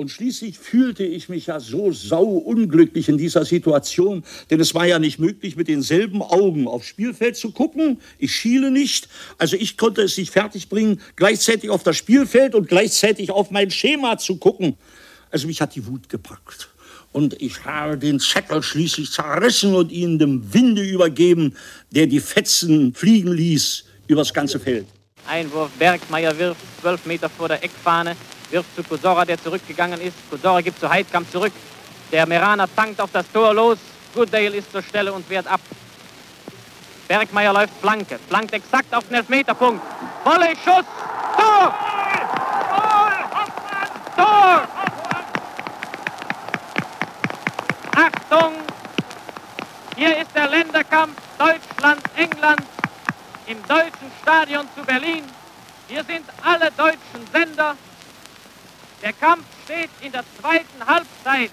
[0.00, 4.98] Und schließlich fühlte ich mich ja so sauunglücklich in dieser Situation, denn es war ja
[4.98, 8.00] nicht möglich, mit denselben Augen aufs Spielfeld zu gucken.
[8.18, 13.30] Ich schiele nicht, also ich konnte es nicht fertigbringen, gleichzeitig auf das Spielfeld und gleichzeitig
[13.30, 14.78] auf mein Schema zu gucken.
[15.30, 16.70] Also mich hat die Wut gepackt.
[17.12, 21.54] Und ich habe den Zettel schließlich zerrissen und ihn dem Winde übergeben,
[21.90, 24.86] der die Fetzen fliegen ließ übers ganze Feld.
[25.26, 28.16] Einwurf, Bergmeier wirft zwölf Meter vor der Eckfahne
[28.50, 30.16] wirft zu Kusora, der zurückgegangen ist.
[30.28, 31.52] Kusora gibt zu Heidkamp zurück.
[32.12, 33.78] Der Meraner tankt auf das Tor los.
[34.14, 35.60] Goodale ist zur Stelle und wehrt ab.
[37.06, 39.82] Bergmeier läuft Flanke, flankt exakt auf den Elfmeterpunkt.
[40.24, 40.84] Volley, Schuss,
[41.36, 41.74] Tor!
[44.16, 44.62] Tor!
[47.96, 48.52] Achtung!
[49.96, 52.62] Hier ist der Länderkampf Deutschland-England
[53.46, 55.24] im deutschen Stadion zu Berlin.
[55.88, 57.74] Hier sind alle deutschen Sender
[59.02, 61.50] der Kampf steht in der zweiten Halbzeit.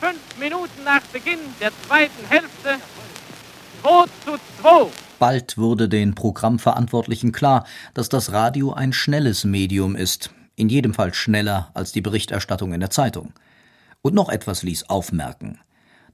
[0.00, 2.76] Fünf Minuten nach Beginn der zweiten Hälfte.
[3.82, 4.90] 2 zu 2.
[5.18, 11.14] Bald wurde den Programmverantwortlichen klar, dass das Radio ein schnelles Medium ist, in jedem Fall
[11.14, 13.32] schneller als die Berichterstattung in der Zeitung.
[14.02, 15.58] Und noch etwas ließ aufmerken,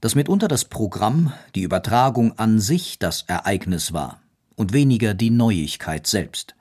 [0.01, 4.19] dass mitunter das Programm, die Übertragung an sich das Ereignis war
[4.55, 6.55] und weniger die Neuigkeit selbst.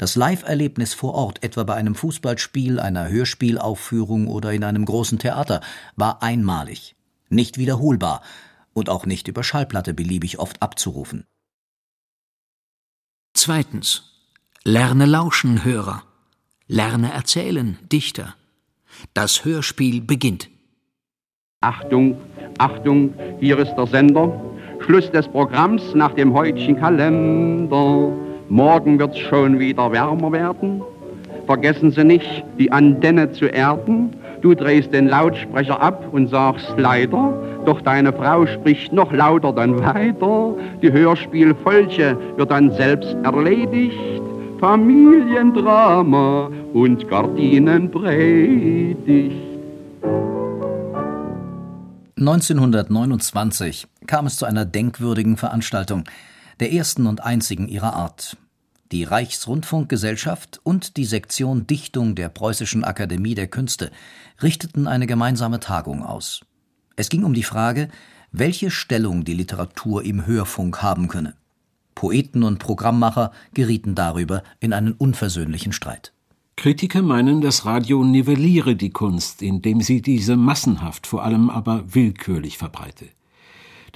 [0.00, 5.60] Das Live-Erlebnis vor Ort, etwa bei einem Fußballspiel, einer Hörspielaufführung oder in einem großen Theater,
[5.94, 6.96] war einmalig,
[7.28, 8.22] nicht wiederholbar
[8.72, 11.26] und auch nicht über Schallplatte beliebig oft abzurufen.
[13.34, 14.04] Zweitens.
[14.64, 16.02] Lerne lauschen, Hörer.
[16.66, 18.34] Lerne erzählen, Dichter.
[19.12, 20.48] Das Hörspiel beginnt.
[21.60, 22.18] Achtung,
[22.56, 24.40] Achtung, hier ist der Sender.
[24.80, 28.29] Schluss des Programms nach dem heutigen Kalender.
[28.50, 30.82] Morgen wird's schon wieder wärmer werden.
[31.46, 34.10] Vergessen Sie nicht, die Antenne zu erden.
[34.42, 37.32] Du drehst den Lautsprecher ab und sagst leider,
[37.64, 40.56] doch deine Frau spricht noch lauter dann weiter.
[40.82, 44.20] Die Hörspielfolche wird dann selbst erledigt.
[44.58, 49.36] Familiendrama und Gardinenpredigt.
[52.18, 56.02] 1929 kam es zu einer denkwürdigen Veranstaltung
[56.60, 58.36] der ersten und einzigen ihrer Art.
[58.92, 63.90] Die Reichsrundfunkgesellschaft und die Sektion Dichtung der Preußischen Akademie der Künste
[64.42, 66.40] richteten eine gemeinsame Tagung aus.
[66.96, 67.88] Es ging um die Frage,
[68.32, 71.34] welche Stellung die Literatur im Hörfunk haben könne.
[71.94, 76.12] Poeten und Programmmacher gerieten darüber in einen unversöhnlichen Streit.
[76.56, 82.58] Kritiker meinen, das Radio nivelliere die Kunst, indem sie diese massenhaft, vor allem aber willkürlich
[82.58, 83.06] verbreite.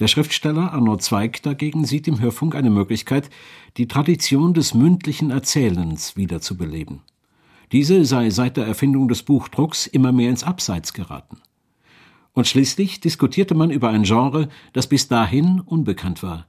[0.00, 3.30] Der Schriftsteller Arno Zweig dagegen sieht im Hörfunk eine Möglichkeit,
[3.76, 7.02] die Tradition des mündlichen Erzählens wiederzubeleben.
[7.70, 11.38] Diese sei seit der Erfindung des Buchdrucks immer mehr ins Abseits geraten.
[12.32, 16.46] Und schließlich diskutierte man über ein Genre, das bis dahin unbekannt war: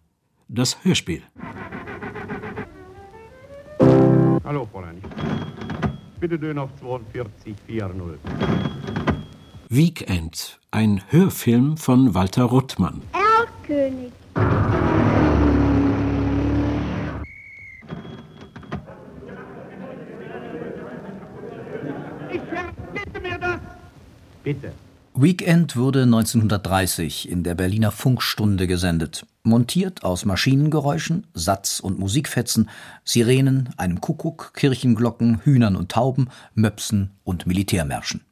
[0.48, 1.22] das Hörspiel.
[4.44, 5.02] Hallo, Fräulein.
[6.20, 8.20] Bitte Döner auf 4240.
[9.70, 13.02] Weekend, ein Hörfilm von Walter Ruttmann.
[13.66, 14.12] König.
[22.32, 23.60] Ich verbitte mir das.
[24.44, 24.72] Bitte.
[25.16, 29.26] Weekend wurde 1930 in der Berliner Funkstunde gesendet.
[29.44, 32.70] montiert aus Maschinengeräuschen, Satz- und Musikfetzen,
[33.04, 38.25] Sirenen, einem Kuckuck, Kirchenglocken, Hühnern und Tauben, Möpsen und Militärmärschen.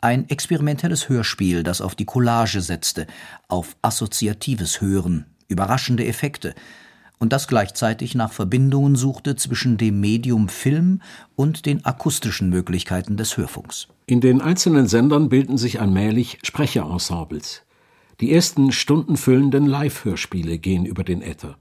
[0.00, 3.06] Ein experimentelles Hörspiel, das auf die Collage setzte,
[3.48, 6.54] auf assoziatives Hören, überraschende Effekte
[7.18, 11.02] und das gleichzeitig nach Verbindungen suchte zwischen dem Medium Film
[11.34, 13.88] und den akustischen Möglichkeiten des Hörfunks.
[14.06, 17.62] In den einzelnen Sendern bilden sich allmählich Sprecherensembles.
[18.20, 21.56] Die ersten stundenfüllenden Live-Hörspiele gehen über den Äther.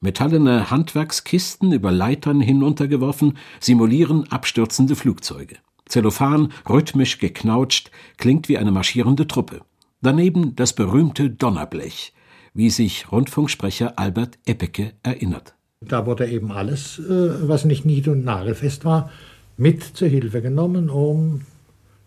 [0.00, 5.58] Metallene Handwerkskisten über Leitern hinuntergeworfen simulieren abstürzende Flugzeuge.
[5.86, 9.60] Zellophan, rhythmisch geknautscht, klingt wie eine marschierende Truppe.
[10.00, 12.12] Daneben das berühmte Donnerblech,
[12.54, 15.54] wie sich Rundfunksprecher Albert Eppeke erinnert.
[15.80, 19.10] Da wurde eben alles, äh, was nicht nied- und nagelfest war,
[19.56, 21.42] mit zur Hilfe genommen, um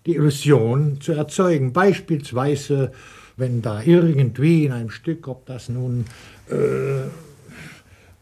[0.05, 1.73] die Illusion zu erzeugen.
[1.73, 2.91] Beispielsweise,
[3.37, 6.05] wenn da irgendwie in einem Stück, ob das nun
[6.49, 7.05] äh,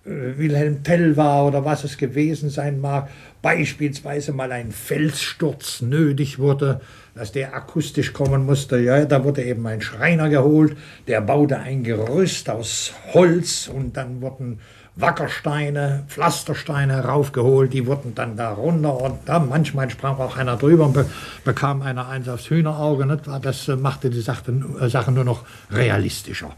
[0.06, 3.10] äh, Wilhelm Tell war oder was es gewesen sein mag,
[3.44, 6.82] beispielsweise mal ein Felssturz nötig wurde,
[7.14, 8.80] dass der akustisch kommen musste.
[8.80, 10.76] Ja, da wurde eben ein Schreiner geholt,
[11.08, 14.60] der baute ein Gerüst aus Holz und dann wurden
[14.96, 20.86] Wackersteine, Pflastersteine raufgeholt, die wurden dann da runter und da manchmal sprang auch einer drüber
[20.86, 21.06] und be
[21.44, 23.06] bekam einer eins aufs Hühnerauge.
[23.06, 23.24] Nicht?
[23.42, 26.56] Das äh, machte die Sache, äh, Sache nur noch realistischer.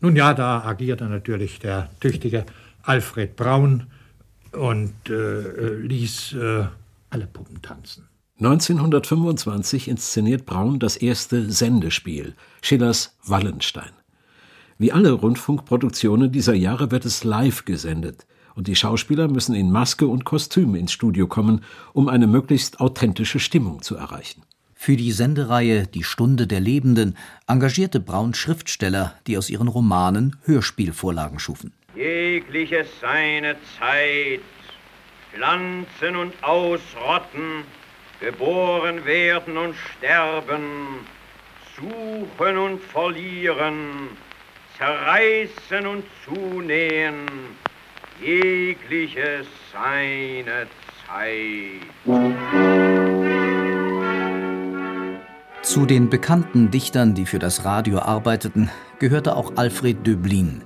[0.00, 2.44] Nun ja, da agierte natürlich der tüchtige
[2.82, 3.86] Alfred Braun
[4.52, 6.64] und äh, ließ äh,
[7.10, 8.08] alle Puppen tanzen.
[8.38, 13.90] 1925 inszeniert Braun das erste Sendespiel, Schillers Wallenstein.
[14.78, 20.06] Wie alle Rundfunkproduktionen dieser Jahre wird es live gesendet und die Schauspieler müssen in Maske
[20.06, 24.42] und Kostüm ins Studio kommen, um eine möglichst authentische Stimmung zu erreichen.
[24.74, 31.38] Für die Sendereihe Die Stunde der Lebenden engagierte Braun Schriftsteller, die aus ihren Romanen Hörspielvorlagen
[31.38, 31.74] schufen.
[31.94, 34.40] Jegliches seine Zeit,
[35.32, 37.64] pflanzen und ausrotten,
[38.20, 41.06] geboren werden und sterben,
[41.76, 44.08] suchen und verlieren,
[44.78, 47.26] zerreißen und zunähen,
[48.20, 50.66] jegliches seine
[51.06, 51.80] Zeit.
[55.62, 60.62] Zu den bekannten Dichtern, die für das Radio arbeiteten, gehörte auch Alfred Döblin.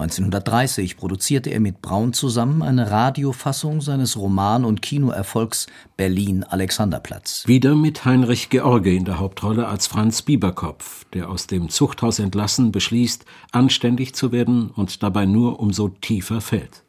[0.00, 5.66] 1930 produzierte er mit Braun zusammen eine Radiofassung seines Roman- und Kinoerfolgs
[5.98, 7.44] Berlin Alexanderplatz.
[7.46, 12.72] Wieder mit Heinrich George in der Hauptrolle als Franz Bieberkopf, der aus dem Zuchthaus entlassen
[12.72, 16.82] beschließt, anständig zu werden und dabei nur umso tiefer fällt.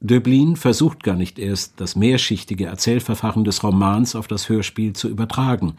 [0.00, 5.76] Döblin versucht gar nicht erst, das mehrschichtige Erzählverfahren des Romans auf das Hörspiel zu übertragen.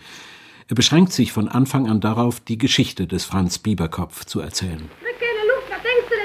[0.68, 4.90] Er beschränkt sich von Anfang an darauf, die Geschichte des Franz Bieberkopf zu erzählen.
[5.00, 6.20] Krieg keine Luft, was denkst du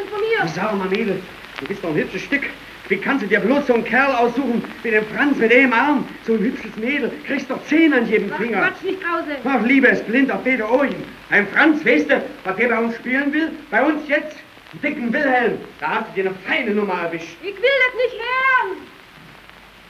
[0.48, 1.20] Sag mal, Mädel,
[1.60, 2.42] du bist doch ein hübsches Stück.
[2.88, 6.06] Wie kannst du dir bloß so einen Kerl aussuchen wie den Franz mit dem Arm?
[6.26, 8.58] So ein hübsches Mädel, kriegst doch zehn an jedem Ach, Finger.
[8.58, 9.36] Quatsch nicht, Krause.
[9.42, 10.94] Ach, Liebe ist blind auf beide Ohren.
[11.30, 13.52] Ein Franz, weißt du, was der bei uns spielen will?
[13.70, 14.36] Bei uns jetzt?
[14.82, 15.58] Dicken Wilhelm.
[15.80, 17.36] Da hast du dir eine feine Nummer erwischt.
[17.40, 18.76] Ich will das nicht hören.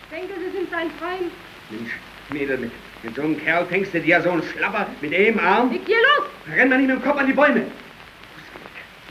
[0.03, 1.33] Ich denke, Sie sind sein Freund.
[1.71, 1.91] Mensch,
[2.31, 2.71] Mädel, mit,
[3.03, 5.73] mit so einem Kerl fängst du dir so einen Schlapper mit dem Arm?
[5.75, 6.29] Ich geh los.
[6.55, 7.63] Renn mal nicht mit dem Kopf an die Bäume.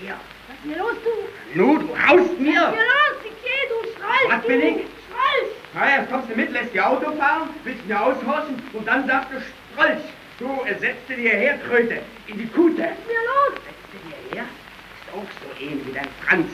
[0.07, 0.15] Ja.
[0.63, 1.59] Was ist mir los, du?
[1.59, 2.61] Nu, du haust mir.
[2.61, 3.17] Was ist mir los?
[3.25, 4.29] Ich geh, du Strolch.
[4.29, 4.47] Was du.
[4.47, 4.85] bin ich?
[5.07, 5.51] Strolch.
[5.73, 9.29] Na, jetzt kommst du mit, lässt die Auto fahren, willst mir aushorchen und dann sagst
[9.31, 9.41] du
[9.73, 10.03] Strolch.
[10.39, 12.81] Du ersetzt dir her, Kröte, in die Kute.
[12.81, 13.59] Was ist mir los?
[13.65, 16.47] Setzt dir her, ist auch so ähnlich wie dein Franz.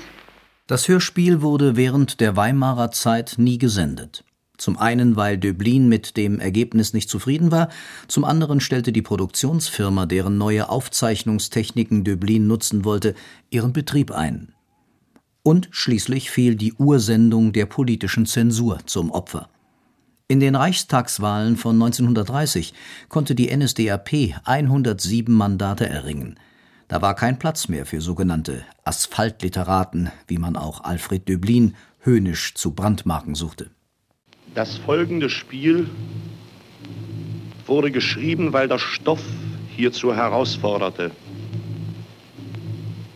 [0.65, 4.23] Das Hörspiel wurde während der Weimarer Zeit nie gesendet.
[4.59, 7.69] Zum einen, weil Döblin mit dem Ergebnis nicht zufrieden war,
[8.09, 13.15] zum anderen stellte die Produktionsfirma, deren neue Aufzeichnungstechniken Döblin nutzen wollte,
[13.49, 14.53] ihren Betrieb ein.
[15.43, 19.49] Und schließlich fiel die Ursendung der politischen Zensur zum Opfer.
[20.27, 22.73] In den Reichstagswahlen von 1930
[23.07, 26.37] konnte die NSDAP 107 Mandate erringen.
[26.89, 32.73] Da war kein Platz mehr für sogenannte Asphaltliteraten, wie man auch Alfred Döblin höhnisch zu
[32.73, 33.71] brandmarken suchte.
[34.55, 35.87] Das folgende Spiel
[37.65, 39.21] wurde geschrieben, weil der Stoff
[39.75, 41.11] hierzu herausforderte.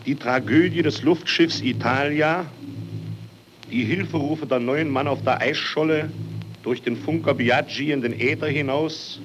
[0.06, 2.46] Die Tragödie des Luftschiffs Italia,
[3.70, 6.10] die Hilferufe der neuen Mann auf der Eisscholle
[6.62, 9.20] durch den Funker Biaggi in den Äther hinaus,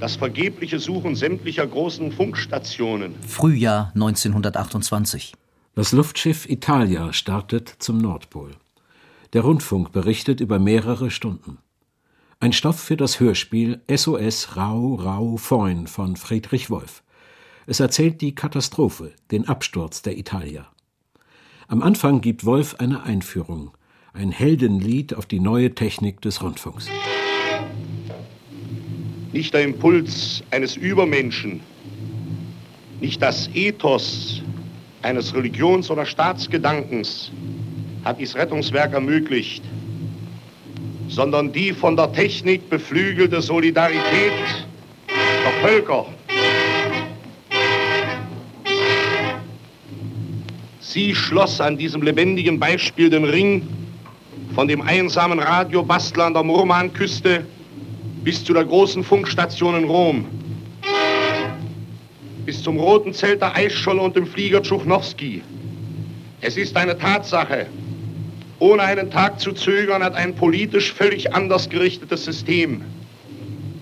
[0.00, 3.14] das vergebliche Suchen sämtlicher großen Funkstationen.
[3.26, 5.34] Frühjahr 1928.
[5.74, 8.52] Das Luftschiff Italia startet zum Nordpol.
[9.34, 11.58] Der Rundfunk berichtet über mehrere Stunden.
[12.40, 17.02] Ein Stoff für das Hörspiel SOS Rau Rau Feun von Friedrich Wolf.
[17.66, 20.66] Es erzählt die Katastrophe, den Absturz der Italia.
[21.66, 23.72] Am Anfang gibt Wolf eine Einführung,
[24.14, 26.88] ein Heldenlied auf die neue Technik des Rundfunks.
[29.34, 31.60] Nicht der Impuls eines Übermenschen,
[32.98, 34.42] nicht das Ethos
[35.02, 37.30] eines Religions- oder Staatsgedankens
[38.08, 39.62] hat dieses Rettungswerk ermöglicht,
[41.08, 44.32] sondern die von der Technik beflügelte Solidarität
[45.08, 46.06] der Völker.
[50.80, 53.68] Sie schloss an diesem lebendigen Beispiel den Ring
[54.54, 57.44] von dem einsamen Radiobastler an der Murmanküste
[58.24, 60.26] bis zu der großen Funkstation in Rom,
[62.46, 65.42] bis zum roten Zelt der Eisscholle und dem Flieger Tschuchnowski.
[66.40, 67.66] Es ist eine Tatsache,
[68.58, 72.84] ohne einen Tag zu zögern hat ein politisch völlig anders gerichtetes System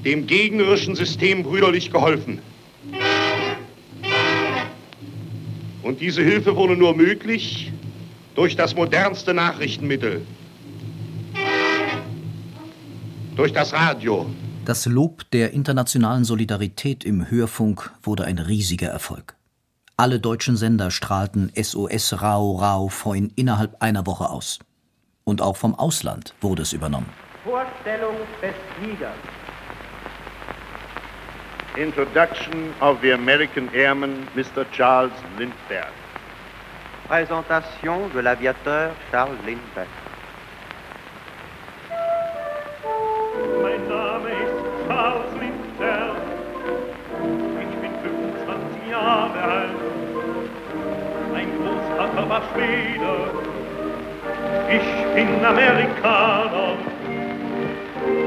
[0.06, 2.38] dem gegnerischen System brüderlich geholfen.
[5.82, 7.72] Und diese Hilfe wurde nur möglich
[8.36, 10.24] durch das modernste Nachrichtenmittel,
[13.34, 14.30] durch das Radio.
[14.64, 19.34] Das Lob der internationalen Solidarität im Hörfunk wurde ein riesiger Erfolg.
[19.96, 24.60] Alle deutschen Sender strahlten SOS Rau Rau Feun innerhalb einer Woche aus.
[25.28, 27.12] Und auch vom Ausland wurde es übernommen.
[27.42, 29.10] Vorstellung des Siegers.
[31.76, 34.64] Introduction of the American Airman Mr.
[34.70, 35.90] Charles Lindbergh.
[37.08, 39.88] Présentation de l'aviateur Charles Lindbergh.
[43.62, 46.16] Mein Name ist Charles Lindbergh.
[47.62, 49.76] Ich bin 25 Jahre alt.
[51.32, 53.45] Mein Großvater war Schwede.
[54.68, 56.76] Ich bin Amerikaner.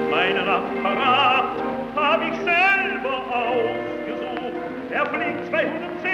[0.09, 1.55] Meinen Apparat
[1.95, 4.53] habe ich selber ausgesucht.
[4.91, 6.08] Er fliegt 210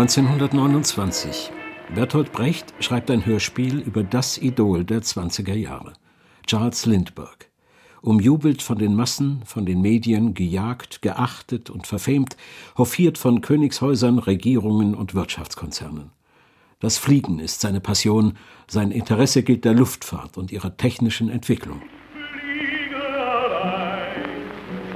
[0.00, 1.52] 1929.
[1.94, 5.92] Bertolt Brecht schreibt ein Hörspiel über das Idol der 20er Jahre,
[6.46, 7.44] Charles Lindbergh.
[8.00, 12.38] Umjubelt von den Massen, von den Medien, gejagt, geachtet und verfemt,
[12.78, 16.12] hofiert von Königshäusern, Regierungen und Wirtschaftskonzernen.
[16.78, 18.38] Das Fliegen ist seine Passion,
[18.68, 21.82] sein Interesse gilt der Luftfahrt und ihrer technischen Entwicklung.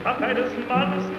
[0.01, 1.14] Statt eines Mannes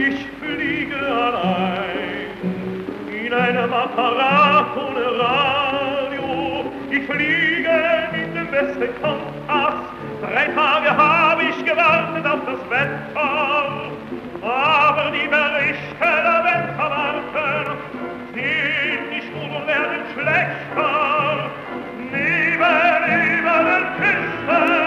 [0.00, 2.30] Ich fliege allein
[3.10, 6.70] in einem Apparat ohne Radio.
[6.88, 9.74] Ich fliege mit dem besten Kompass.
[10.22, 13.90] Drei Tage habe ich gewartet auf das Wetter.
[14.40, 17.78] Aber die Berichte der Wetterwarten
[18.34, 21.50] sind nicht gut und werden schlechter.
[22.12, 22.62] Neben
[23.34, 24.77] über den Küsten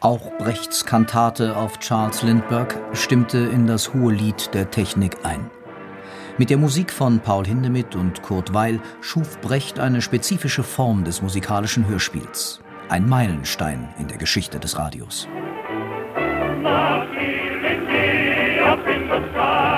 [0.00, 5.50] Auch Brechts Kantate auf Charles Lindbergh stimmte in das hohe Lied der Technik ein.
[6.36, 11.22] Mit der Musik von Paul Hindemith und Kurt Weil schuf Brecht eine spezifische Form des
[11.22, 12.60] musikalischen Hörspiels.
[12.88, 15.26] Ein Meilenstein in der Geschichte des Radios.
[16.62, 19.73] Nach jedem Geh up in the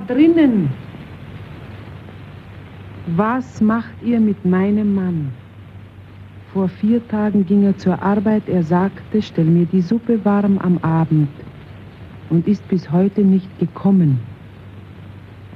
[0.00, 0.70] drinnen,
[3.16, 5.32] was macht ihr mit meinem Mann?
[6.52, 10.78] Vor vier Tagen ging er zur Arbeit, er sagte, stell mir die Suppe warm am
[10.78, 11.28] Abend
[12.30, 14.20] und ist bis heute nicht gekommen.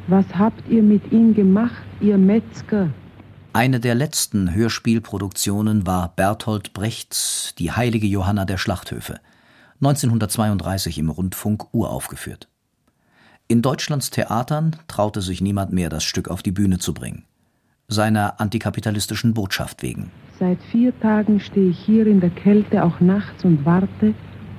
[0.09, 2.91] Was habt ihr mit ihm gemacht, ihr Metzger?
[3.53, 9.21] Eine der letzten Hörspielproduktionen war Bertolt Brechts Die heilige Johanna der Schlachthöfe,
[9.81, 12.49] 1932 im Rundfunk uraufgeführt.
[13.49, 17.23] In Deutschlands Theatern traute sich niemand mehr, das Stück auf die Bühne zu bringen.
[17.87, 20.11] Seiner antikapitalistischen Botschaft wegen.
[20.41, 24.15] Seit vier Tagen stehe ich hier in der Kälte, auch nachts und warte,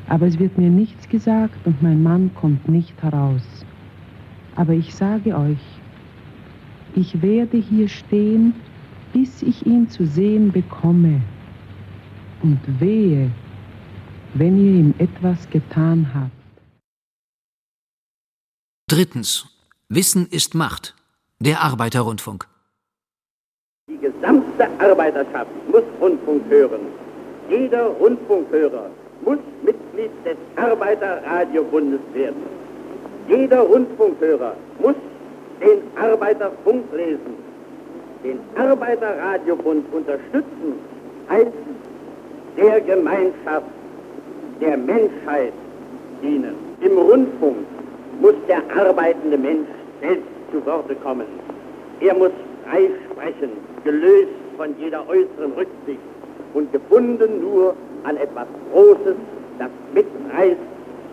[0.07, 3.41] aber es wird mir nichts gesagt und mein Mann kommt nicht heraus.
[4.55, 5.59] Aber ich sage euch,
[6.95, 8.53] ich werde hier stehen,
[9.11, 11.21] bis ich ihn zu sehen bekomme.
[12.41, 13.29] Und wehe,
[14.33, 16.36] wenn ihr ihm etwas getan habt.
[18.89, 19.45] Drittens.
[19.89, 20.95] Wissen ist Macht.
[21.41, 22.47] Der Arbeiterrundfunk.
[23.89, 26.79] Die gesamte Arbeiterschaft muss Rundfunk hören.
[27.49, 28.89] Jeder Rundfunkhörer
[29.25, 32.43] muss Mitglied des Arbeiterradiobundes werden.
[33.27, 34.95] Jeder Rundfunkhörer muss
[35.59, 37.35] den Arbeiterfunk lesen.
[38.23, 40.79] Den Arbeiterradiobund unterstützen
[41.29, 41.51] heißt
[42.55, 43.67] der Gemeinschaft,
[44.61, 45.51] der Menschheit
[46.21, 46.55] dienen.
[46.79, 47.57] Im Rundfunk
[48.21, 49.67] muss der arbeitende Mensch
[50.01, 51.27] selbst zu Worte kommen.
[51.99, 52.31] Er muss
[52.63, 53.51] frei sprechen,
[53.83, 55.99] gelöst von jeder äußeren Rücksicht
[56.53, 59.15] und gebunden nur an etwas Großes,
[59.59, 60.59] das mitreißt,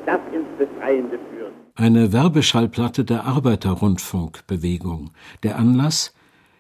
[0.07, 1.53] das ins Befreiende führt.
[1.77, 5.11] Eine Werbeschallplatte der Arbeiterrundfunkbewegung.
[5.43, 6.15] Der Anlass?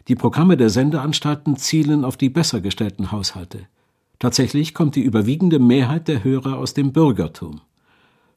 [0.09, 3.61] Die Programme der Sendeanstalten zielen auf die besser gestellten Haushalte.
[4.18, 7.61] Tatsächlich kommt die überwiegende Mehrheit der Hörer aus dem Bürgertum.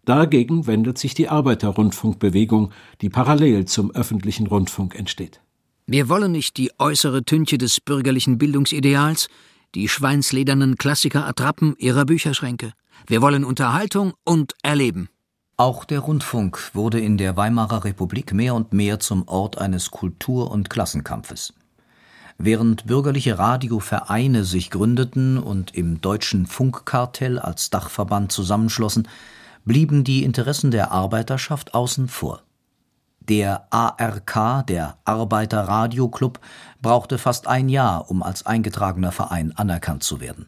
[0.08, 5.41] Dagegen wendet sich die Arbeiterrundfunkbewegung, die parallel zum öffentlichen Rundfunk entsteht.
[5.86, 9.28] Wir wollen nicht die äußere Tünche des bürgerlichen Bildungsideals,
[9.76, 12.72] die schweinsledernen Klassiker-Attrappen ihrer Bücherschränke.
[13.05, 15.10] Wir wollen Unterhaltung und Erleben.
[15.58, 20.51] Auch der Rundfunk wurde in der Weimarer Republik mehr und mehr zum Ort eines Kultur-
[20.51, 21.53] und Klassenkampfes.
[22.38, 29.05] Während bürgerliche Radiovereine sich gründeten und im deutschen Funkkartell als Dachverband zusammenschlossen,
[29.68, 32.41] blieben die Interessen der Arbeiterschaft außen vor.
[33.20, 36.39] Der ARK, der Arbeiterradioclub,
[36.82, 40.47] brauchte fast ein Jahr, um als eingetragener Verein anerkannt zu werden.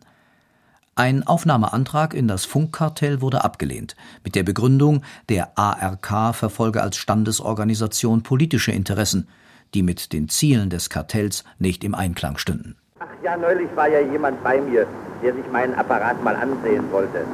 [0.95, 8.23] Ein Aufnahmeantrag in das Funkkartell wurde abgelehnt, mit der Begründung, der ARK verfolge als Standesorganisation
[8.23, 9.27] politische Interessen,
[9.73, 12.77] die mit den Zielen des Kartells nicht im Einklang stünden.
[12.99, 14.87] Ach ja, neulich war ja jemand bei mir,
[15.21, 17.25] der sich meinen Apparat mal ansehen wollte.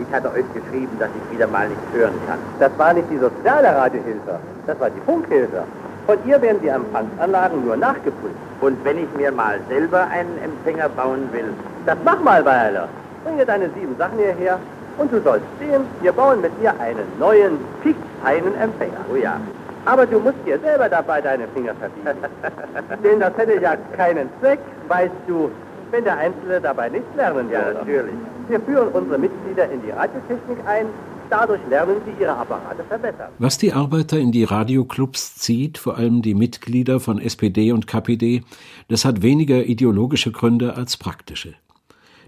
[0.00, 2.38] Ich hatte euch geschrieben, dass ich wieder mal nichts hören kann.
[2.58, 5.62] Das war nicht die soziale Radiohilfe, das war die Funkhilfe.
[6.06, 8.34] Von ihr werden die Empfangsanlagen nur nachgeprüft.
[8.60, 11.52] Und wenn ich mir mal selber einen Empfänger bauen will?
[11.86, 12.88] Das mach mal, Weiler.
[13.24, 14.58] Bring dir deine sieben Sachen hierher
[14.98, 19.04] und du sollst sehen, wir bauen mit dir einen neuen, fixfeinen Empfänger.
[19.12, 19.36] Oh ja.
[19.84, 22.16] Aber du musst dir selber dabei deine Finger verdienen.
[23.04, 25.50] Denn das hätte ja keinen Zweck, weißt du,
[25.90, 27.52] wenn der Einzelne dabei nichts lernen würde.
[27.52, 28.14] Ja, natürlich.
[28.50, 30.86] Wir führen unsere Mitglieder in die Radiotechnik ein.
[31.30, 33.30] Dadurch lernen sie ihre Apparate verbessern.
[33.38, 38.42] Was die Arbeiter in die Radioclubs zieht, vor allem die Mitglieder von SPD und KPD,
[38.88, 41.54] das hat weniger ideologische Gründe als praktische.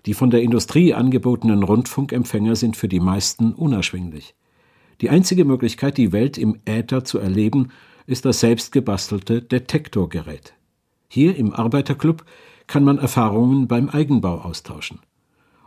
[0.07, 4.37] Die von der Industrie angebotenen Rundfunkempfänger sind für die meisten unerschwinglich.
[5.01, 7.73] Die einzige Möglichkeit, die Welt im Äther zu erleben,
[8.07, 10.55] ist das selbstgebastelte Detektorgerät.
[11.09, 12.25] Hier im Arbeiterclub
[12.69, 15.01] kann man Erfahrungen beim Eigenbau austauschen.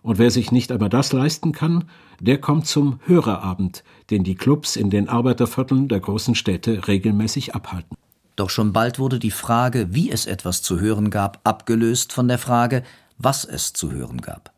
[0.05, 1.85] Und wer sich nicht einmal das leisten kann,
[2.19, 7.97] der kommt zum Hörerabend, den die Clubs in den Arbeitervierteln der großen Städte regelmäßig abhalten.
[8.35, 12.37] Doch schon bald wurde die Frage, wie es etwas zu hören gab, abgelöst von der
[12.37, 12.83] Frage,
[13.17, 14.53] was es zu hören gab.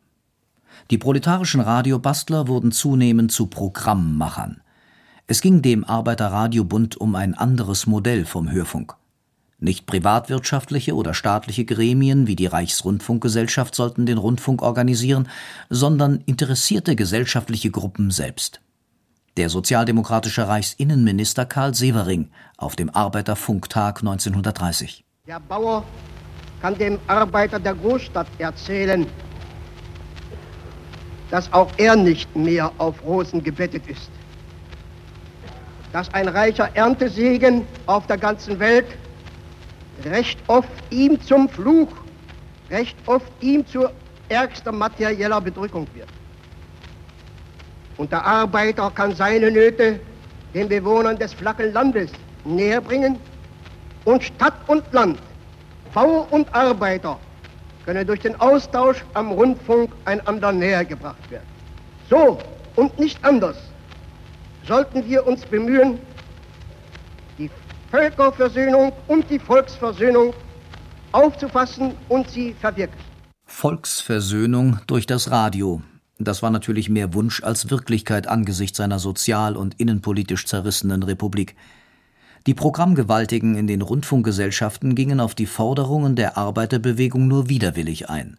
[0.90, 4.60] Die proletarischen Radiobastler wurden zunehmend zu Programmmachern.
[5.26, 8.97] Es ging dem Arbeiterradiobund um ein anderes Modell vom Hörfunk.
[9.60, 15.28] Nicht privatwirtschaftliche oder staatliche Gremien wie die Reichsrundfunkgesellschaft sollten den Rundfunk organisieren,
[15.68, 18.60] sondern interessierte gesellschaftliche Gruppen selbst.
[19.36, 25.04] Der sozialdemokratische Reichsinnenminister Karl Severing auf dem Arbeiterfunktag 1930.
[25.26, 25.82] Der Bauer
[26.62, 29.06] kann dem Arbeiter der Großstadt erzählen,
[31.30, 34.10] dass auch er nicht mehr auf Rosen gebettet ist.
[35.92, 38.86] Dass ein reicher Erntesegen auf der ganzen Welt
[40.04, 41.88] recht oft ihm zum Fluch,
[42.70, 43.88] recht oft ihm zu
[44.28, 46.08] ärgster materieller Bedrückung wird.
[47.96, 50.00] Und der Arbeiter kann seine Nöte
[50.54, 52.10] den Bewohnern des flachen Landes
[52.44, 53.18] näher bringen
[54.04, 55.18] und Stadt und Land,
[55.92, 57.18] Bauer und Arbeiter
[57.84, 61.46] können durch den Austausch am Rundfunk einander näher gebracht werden.
[62.10, 62.38] So
[62.76, 63.56] und nicht anders
[64.66, 65.98] sollten wir uns bemühen,
[67.90, 70.34] Völkerversöhnung und die Volksversöhnung
[71.12, 73.08] aufzufassen und sie verwirklichen.
[73.46, 75.80] Volksversöhnung durch das Radio.
[76.18, 81.56] Das war natürlich mehr Wunsch als Wirklichkeit angesichts einer sozial- und innenpolitisch zerrissenen Republik.
[82.46, 88.36] Die Programmgewaltigen in den Rundfunkgesellschaften gingen auf die Forderungen der Arbeiterbewegung nur widerwillig ein.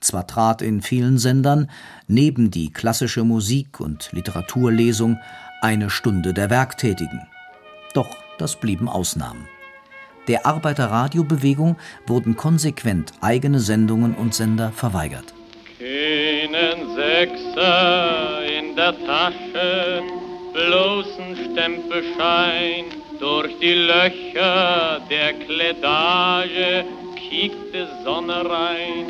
[0.00, 1.70] Zwar trat in vielen Sendern
[2.06, 5.18] neben die klassische Musik und Literaturlesung
[5.62, 7.22] eine Stunde der Werktätigen.
[7.94, 9.48] Doch das blieben Ausnahmen.
[10.28, 11.76] Der Arbeiterradiobewegung
[12.06, 15.34] wurden konsequent eigene Sendungen und Sender verweigert.
[15.78, 20.02] Keinen Sechser in der Tasche,
[20.52, 22.84] bloßen Stempelschein.
[23.20, 26.84] Durch die Löcher der Kledage
[27.16, 29.06] kiekte Sonne rein.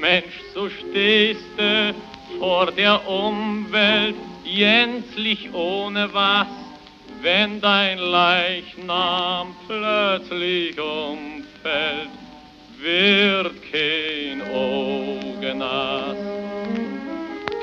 [0.00, 1.94] Mensch, so stehst du
[2.38, 6.48] vor der Umwelt, jänzlich ohne was
[7.24, 12.10] wenn dein Leichnam plötzlich umfällt,
[12.78, 16.18] wird kein Auge nass.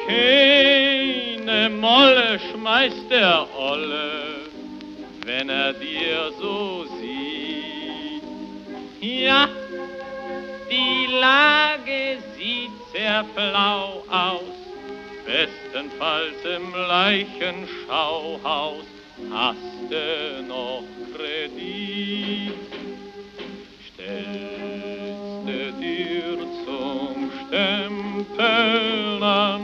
[0.08, 4.48] Keine Molle schmeißt der Olle,
[5.26, 8.24] wenn er dir so sieht.
[9.00, 9.48] Ja,
[10.72, 14.42] die Lage sieht sehr flau aus,
[15.24, 18.86] bestenfalls im Leichenschauhaus
[19.30, 19.58] hast
[19.90, 20.84] du noch
[21.16, 22.54] Kredit?
[23.94, 27.18] Stellst du dir zum
[27.48, 29.64] Stempeln an,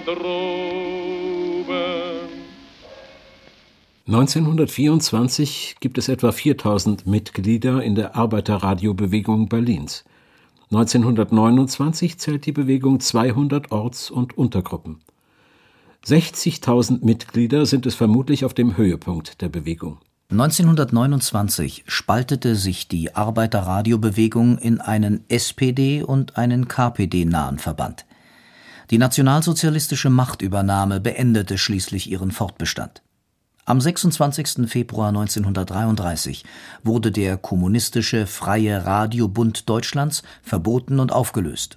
[0.01, 1.75] Droben.
[4.07, 10.05] 1924 gibt es etwa 4000 Mitglieder in der Arbeiterradiobewegung Berlins.
[10.71, 15.01] 1929 zählt die Bewegung 200 Orts- und Untergruppen.
[16.05, 19.99] 60.000 Mitglieder sind es vermutlich auf dem Höhepunkt der Bewegung.
[20.31, 28.05] 1929 spaltete sich die Arbeiterradiobewegung in einen SPD- und einen KPD-nahen Verband.
[28.95, 33.03] Die nationalsozialistische Machtübernahme beendete schließlich ihren Fortbestand.
[33.65, 34.71] Am 26.
[34.71, 36.45] Februar 1933
[36.85, 41.77] wurde der Kommunistische Freie Radiobund Deutschlands verboten und aufgelöst.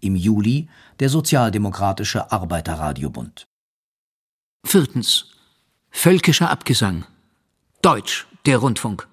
[0.00, 0.68] Im Juli
[1.00, 3.46] der Sozialdemokratische Arbeiterradiobund.
[4.66, 5.24] Viertens.
[5.88, 7.06] Völkischer Abgesang.
[7.80, 9.08] Deutsch, der Rundfunk.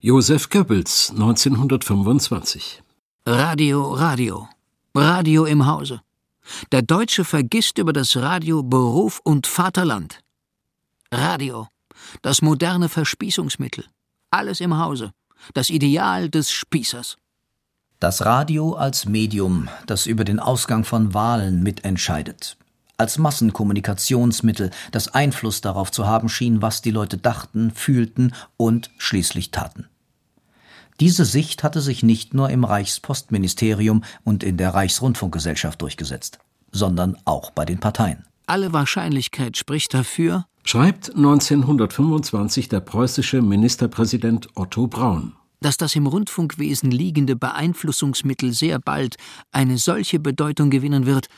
[0.00, 2.82] Josef Goebbels, 1925.
[3.24, 4.48] Radio, Radio.
[4.96, 6.00] Radio im Hause.
[6.72, 10.20] Der Deutsche vergisst über das Radio Beruf und Vaterland.
[11.12, 11.68] Radio,
[12.22, 13.84] das moderne Verspießungsmittel.
[14.30, 15.12] Alles im Hause.
[15.54, 17.16] Das Ideal des Spießers.
[18.00, 22.56] Das Radio als Medium, das über den Ausgang von Wahlen mitentscheidet.
[22.96, 29.50] Als Massenkommunikationsmittel, das Einfluss darauf zu haben schien, was die Leute dachten, fühlten und schließlich
[29.50, 29.88] taten.
[31.00, 36.40] Diese Sicht hatte sich nicht nur im Reichspostministerium und in der Reichsrundfunkgesellschaft durchgesetzt,
[36.72, 38.24] sondern auch bei den Parteien.
[38.46, 46.90] Alle Wahrscheinlichkeit spricht dafür, schreibt 1925 der preußische Ministerpräsident Otto Braun, dass das im Rundfunkwesen
[46.90, 49.16] liegende Beeinflussungsmittel sehr bald
[49.52, 51.28] eine solche Bedeutung gewinnen wird,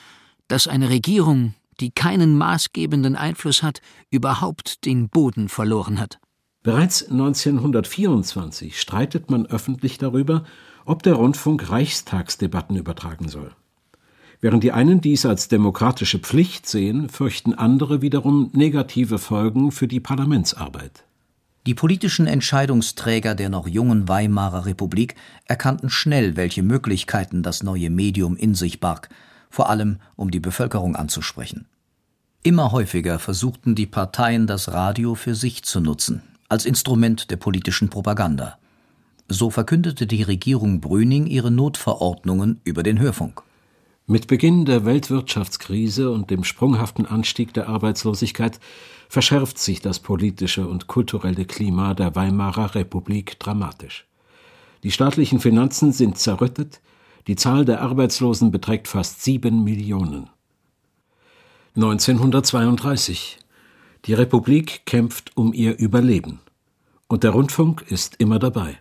[0.48, 6.18] dass eine Regierung, die keinen maßgebenden Einfluss hat, überhaupt den Boden verloren hat.
[6.62, 10.44] Bereits 1924 streitet man öffentlich darüber,
[10.84, 13.52] ob der Rundfunk Reichstagsdebatten übertragen soll.
[14.42, 20.00] Während die einen dies als demokratische Pflicht sehen, fürchten andere wiederum negative Folgen für die
[20.00, 21.04] Parlamentsarbeit.
[21.66, 25.14] Die politischen Entscheidungsträger der noch jungen Weimarer Republik
[25.46, 29.10] erkannten schnell, welche Möglichkeiten das neue Medium in sich barg,
[29.50, 31.66] vor allem um die Bevölkerung anzusprechen.
[32.42, 37.88] Immer häufiger versuchten die Parteien das Radio für sich zu nutzen, als Instrument der politischen
[37.88, 38.58] Propaganda.
[39.28, 43.42] So verkündete die Regierung Brüning ihre Notverordnungen über den Hörfunk.
[44.06, 48.58] Mit Beginn der Weltwirtschaftskrise und dem sprunghaften Anstieg der Arbeitslosigkeit
[49.08, 54.08] verschärft sich das politische und kulturelle Klima der Weimarer Republik dramatisch.
[54.82, 56.80] Die staatlichen Finanzen sind zerrüttet,
[57.28, 60.28] die Zahl der Arbeitslosen beträgt fast sieben Millionen.
[61.76, 63.38] 1932
[64.06, 66.40] die Republik kämpft um ihr Überleben.
[67.08, 68.78] Und der Rundfunk ist immer dabei,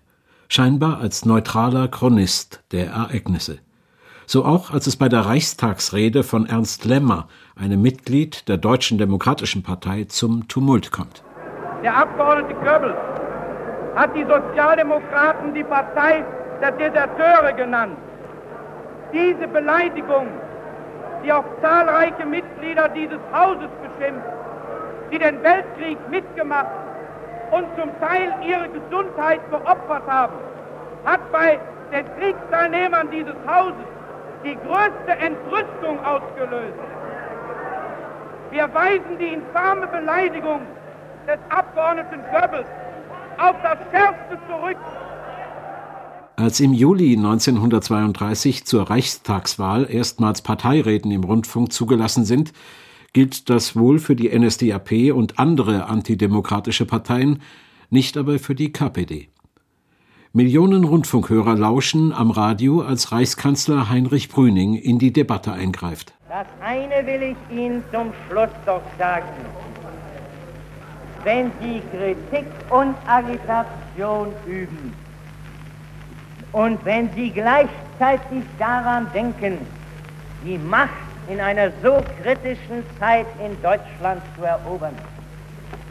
[0.47, 3.59] scheinbar als neutraler Chronist der Ereignisse.
[4.25, 9.63] So auch als es bei der Reichstagsrede von Ernst Lemmer, einem Mitglied der Deutschen Demokratischen
[9.63, 11.23] Partei, zum Tumult kommt.
[11.83, 12.97] Der Abgeordnete Goebbels
[13.95, 16.23] hat die Sozialdemokraten die Partei
[16.61, 17.97] der Deserteure genannt.
[19.11, 20.27] Diese Beleidigung,
[21.25, 24.38] die auch zahlreiche Mitglieder dieses Hauses beschimpft,
[25.11, 26.71] die den Weltkrieg mitgemacht
[27.51, 30.33] und zum Teil ihre Gesundheit geopfert haben,
[31.05, 31.59] hat bei
[31.91, 33.85] den Kriegsteilnehmern dieses Hauses
[34.43, 36.79] die größte Entrüstung ausgelöst.
[38.51, 40.61] Wir weisen die infame Beleidigung
[41.27, 42.67] des Abgeordneten Goebbels
[43.37, 44.77] auf das Schärfste zurück.
[46.35, 52.53] Als im Juli 1932 zur Reichstagswahl erstmals Parteireden im Rundfunk zugelassen sind,
[53.13, 57.41] gilt das wohl für die NSDAP und andere antidemokratische Parteien,
[57.89, 59.29] nicht aber für die KPD.
[60.31, 66.13] Millionen Rundfunkhörer lauschen am Radio, als Reichskanzler Heinrich Brüning in die Debatte eingreift.
[66.29, 69.25] Das eine will ich Ihnen zum Schluss doch sagen.
[71.23, 74.93] Wenn Sie Kritik und Agitation üben,
[76.51, 79.57] und wenn Sie gleichzeitig daran denken,
[80.45, 84.95] die Macht in einer so kritischen Zeit in Deutschland zu erobern,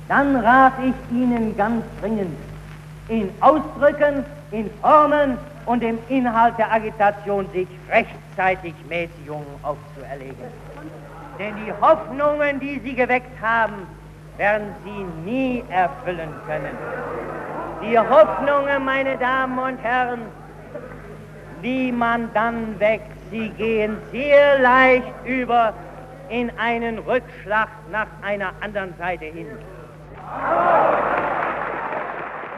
[0.09, 2.36] dann rate ich Ihnen ganz dringend,
[3.09, 10.36] in Ausdrücken, in Formen und im Inhalt der Agitation sich rechtzeitig Mäßigungen aufzuerlegen.
[11.39, 13.86] Denn die Hoffnungen, die Sie geweckt haben,
[14.39, 16.76] werden Sie nie erfüllen können.
[17.82, 20.22] Die Hoffnungen, meine Damen und Herren,
[21.61, 23.18] wie man dann wächst.
[23.31, 25.74] Sie gehen sehr leicht über
[26.31, 29.47] in einen Rückschlag nach einer anderen Seite hin.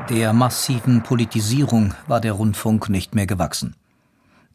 [0.08, 3.76] Der massiven Politisierung war der Rundfunk nicht mehr gewachsen.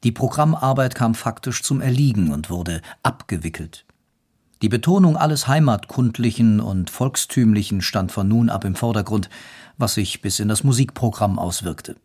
[0.03, 3.85] Die Programmarbeit kam faktisch zum Erliegen und wurde abgewickelt.
[4.61, 9.29] Die Betonung alles Heimatkundlichen und Volkstümlichen stand von nun ab im Vordergrund,
[9.77, 11.95] was sich bis in das Musikprogramm auswirkte.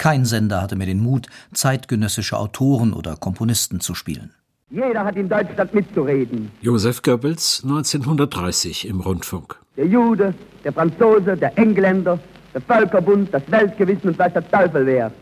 [0.00, 4.30] Kein Sender hatte mehr den Mut, zeitgenössische Autoren oder Komponisten zu spielen.
[4.70, 6.50] Jeder hat in Deutschland mitzureden.
[6.62, 9.60] Josef Goebbels 1930 im Rundfunk.
[9.76, 10.32] Der Jude,
[10.64, 12.18] der Franzose, der Engländer,
[12.54, 15.12] der Völkerbund, das Weltgewissen und weiß der Teufel wer.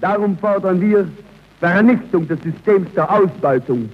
[0.00, 1.06] Darum fordern wir
[1.60, 3.90] Vernichtung des Systems der Ausbeutung.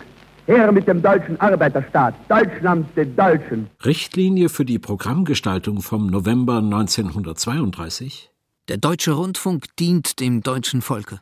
[0.47, 3.69] Her mit dem deutschen Arbeiterstaat, Deutschland den Deutschen.
[3.85, 8.30] Richtlinie für die Programmgestaltung vom November 1932?
[8.71, 11.19] Der deutsche Rundfunk dient dem deutschen Volke.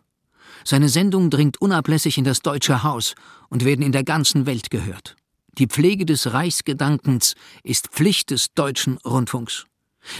[0.64, 3.14] Seine Sendung dringt unablässig in das deutsche Haus
[3.48, 5.16] und werden in der ganzen Welt gehört.
[5.56, 9.64] Die Pflege des Reichsgedankens ist Pflicht des deutschen Rundfunks.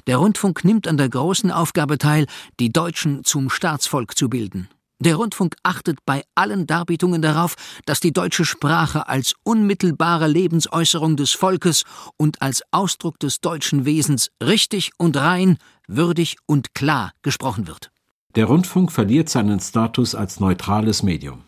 [0.06, 2.24] Der Rundfunk nimmt an der großen Aufgabe teil,
[2.60, 4.70] die Deutschen zum Staatsvolk zu bilden.
[5.00, 7.54] Der Rundfunk achtet bei allen Darbietungen darauf,
[7.84, 11.84] dass die deutsche Sprache als unmittelbare Lebensäußerung des Volkes
[12.16, 15.58] und als Ausdruck des deutschen Wesens richtig und rein,
[15.88, 17.90] würdig und klar gesprochen wird.
[18.36, 21.42] Der Rundfunk verliert seinen Status als neutrales Medium.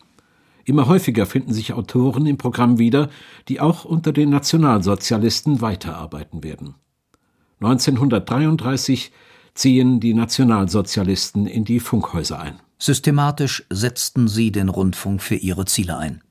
[0.65, 3.11] Immer häufiger finden sich Autoren im Programm wieder,
[3.49, 6.75] die auch unter den Nationalsozialisten weiterarbeiten werden.
[7.61, 9.13] 1933
[9.55, 12.61] ziehen die Nationalsozialisten in die Funkhäuser ein.
[12.79, 16.23] Systematisch setzten sie den Rundfunk für ihre Ziele ein.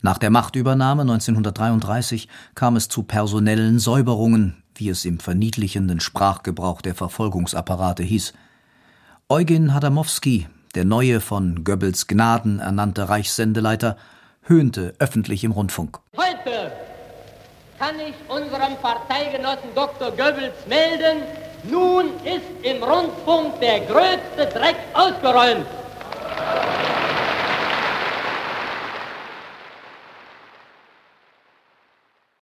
[0.00, 6.94] Nach der Machtübernahme 1933 kam es zu personellen Säuberungen, wie es im verniedlichenden Sprachgebrauch der
[6.94, 8.32] Verfolgungsapparate hieß.
[9.28, 13.96] Eugen Hadamowski, der neue von Goebbels Gnaden ernannte Reichssendeleiter,
[14.44, 15.98] höhnte öffentlich im Rundfunk.
[16.16, 16.72] Heute
[17.78, 20.10] kann ich unserem Parteigenossen Dr.
[20.10, 21.22] Goebbels melden,
[21.64, 25.66] nun ist im Rundfunk der größte Dreck ausgeräumt.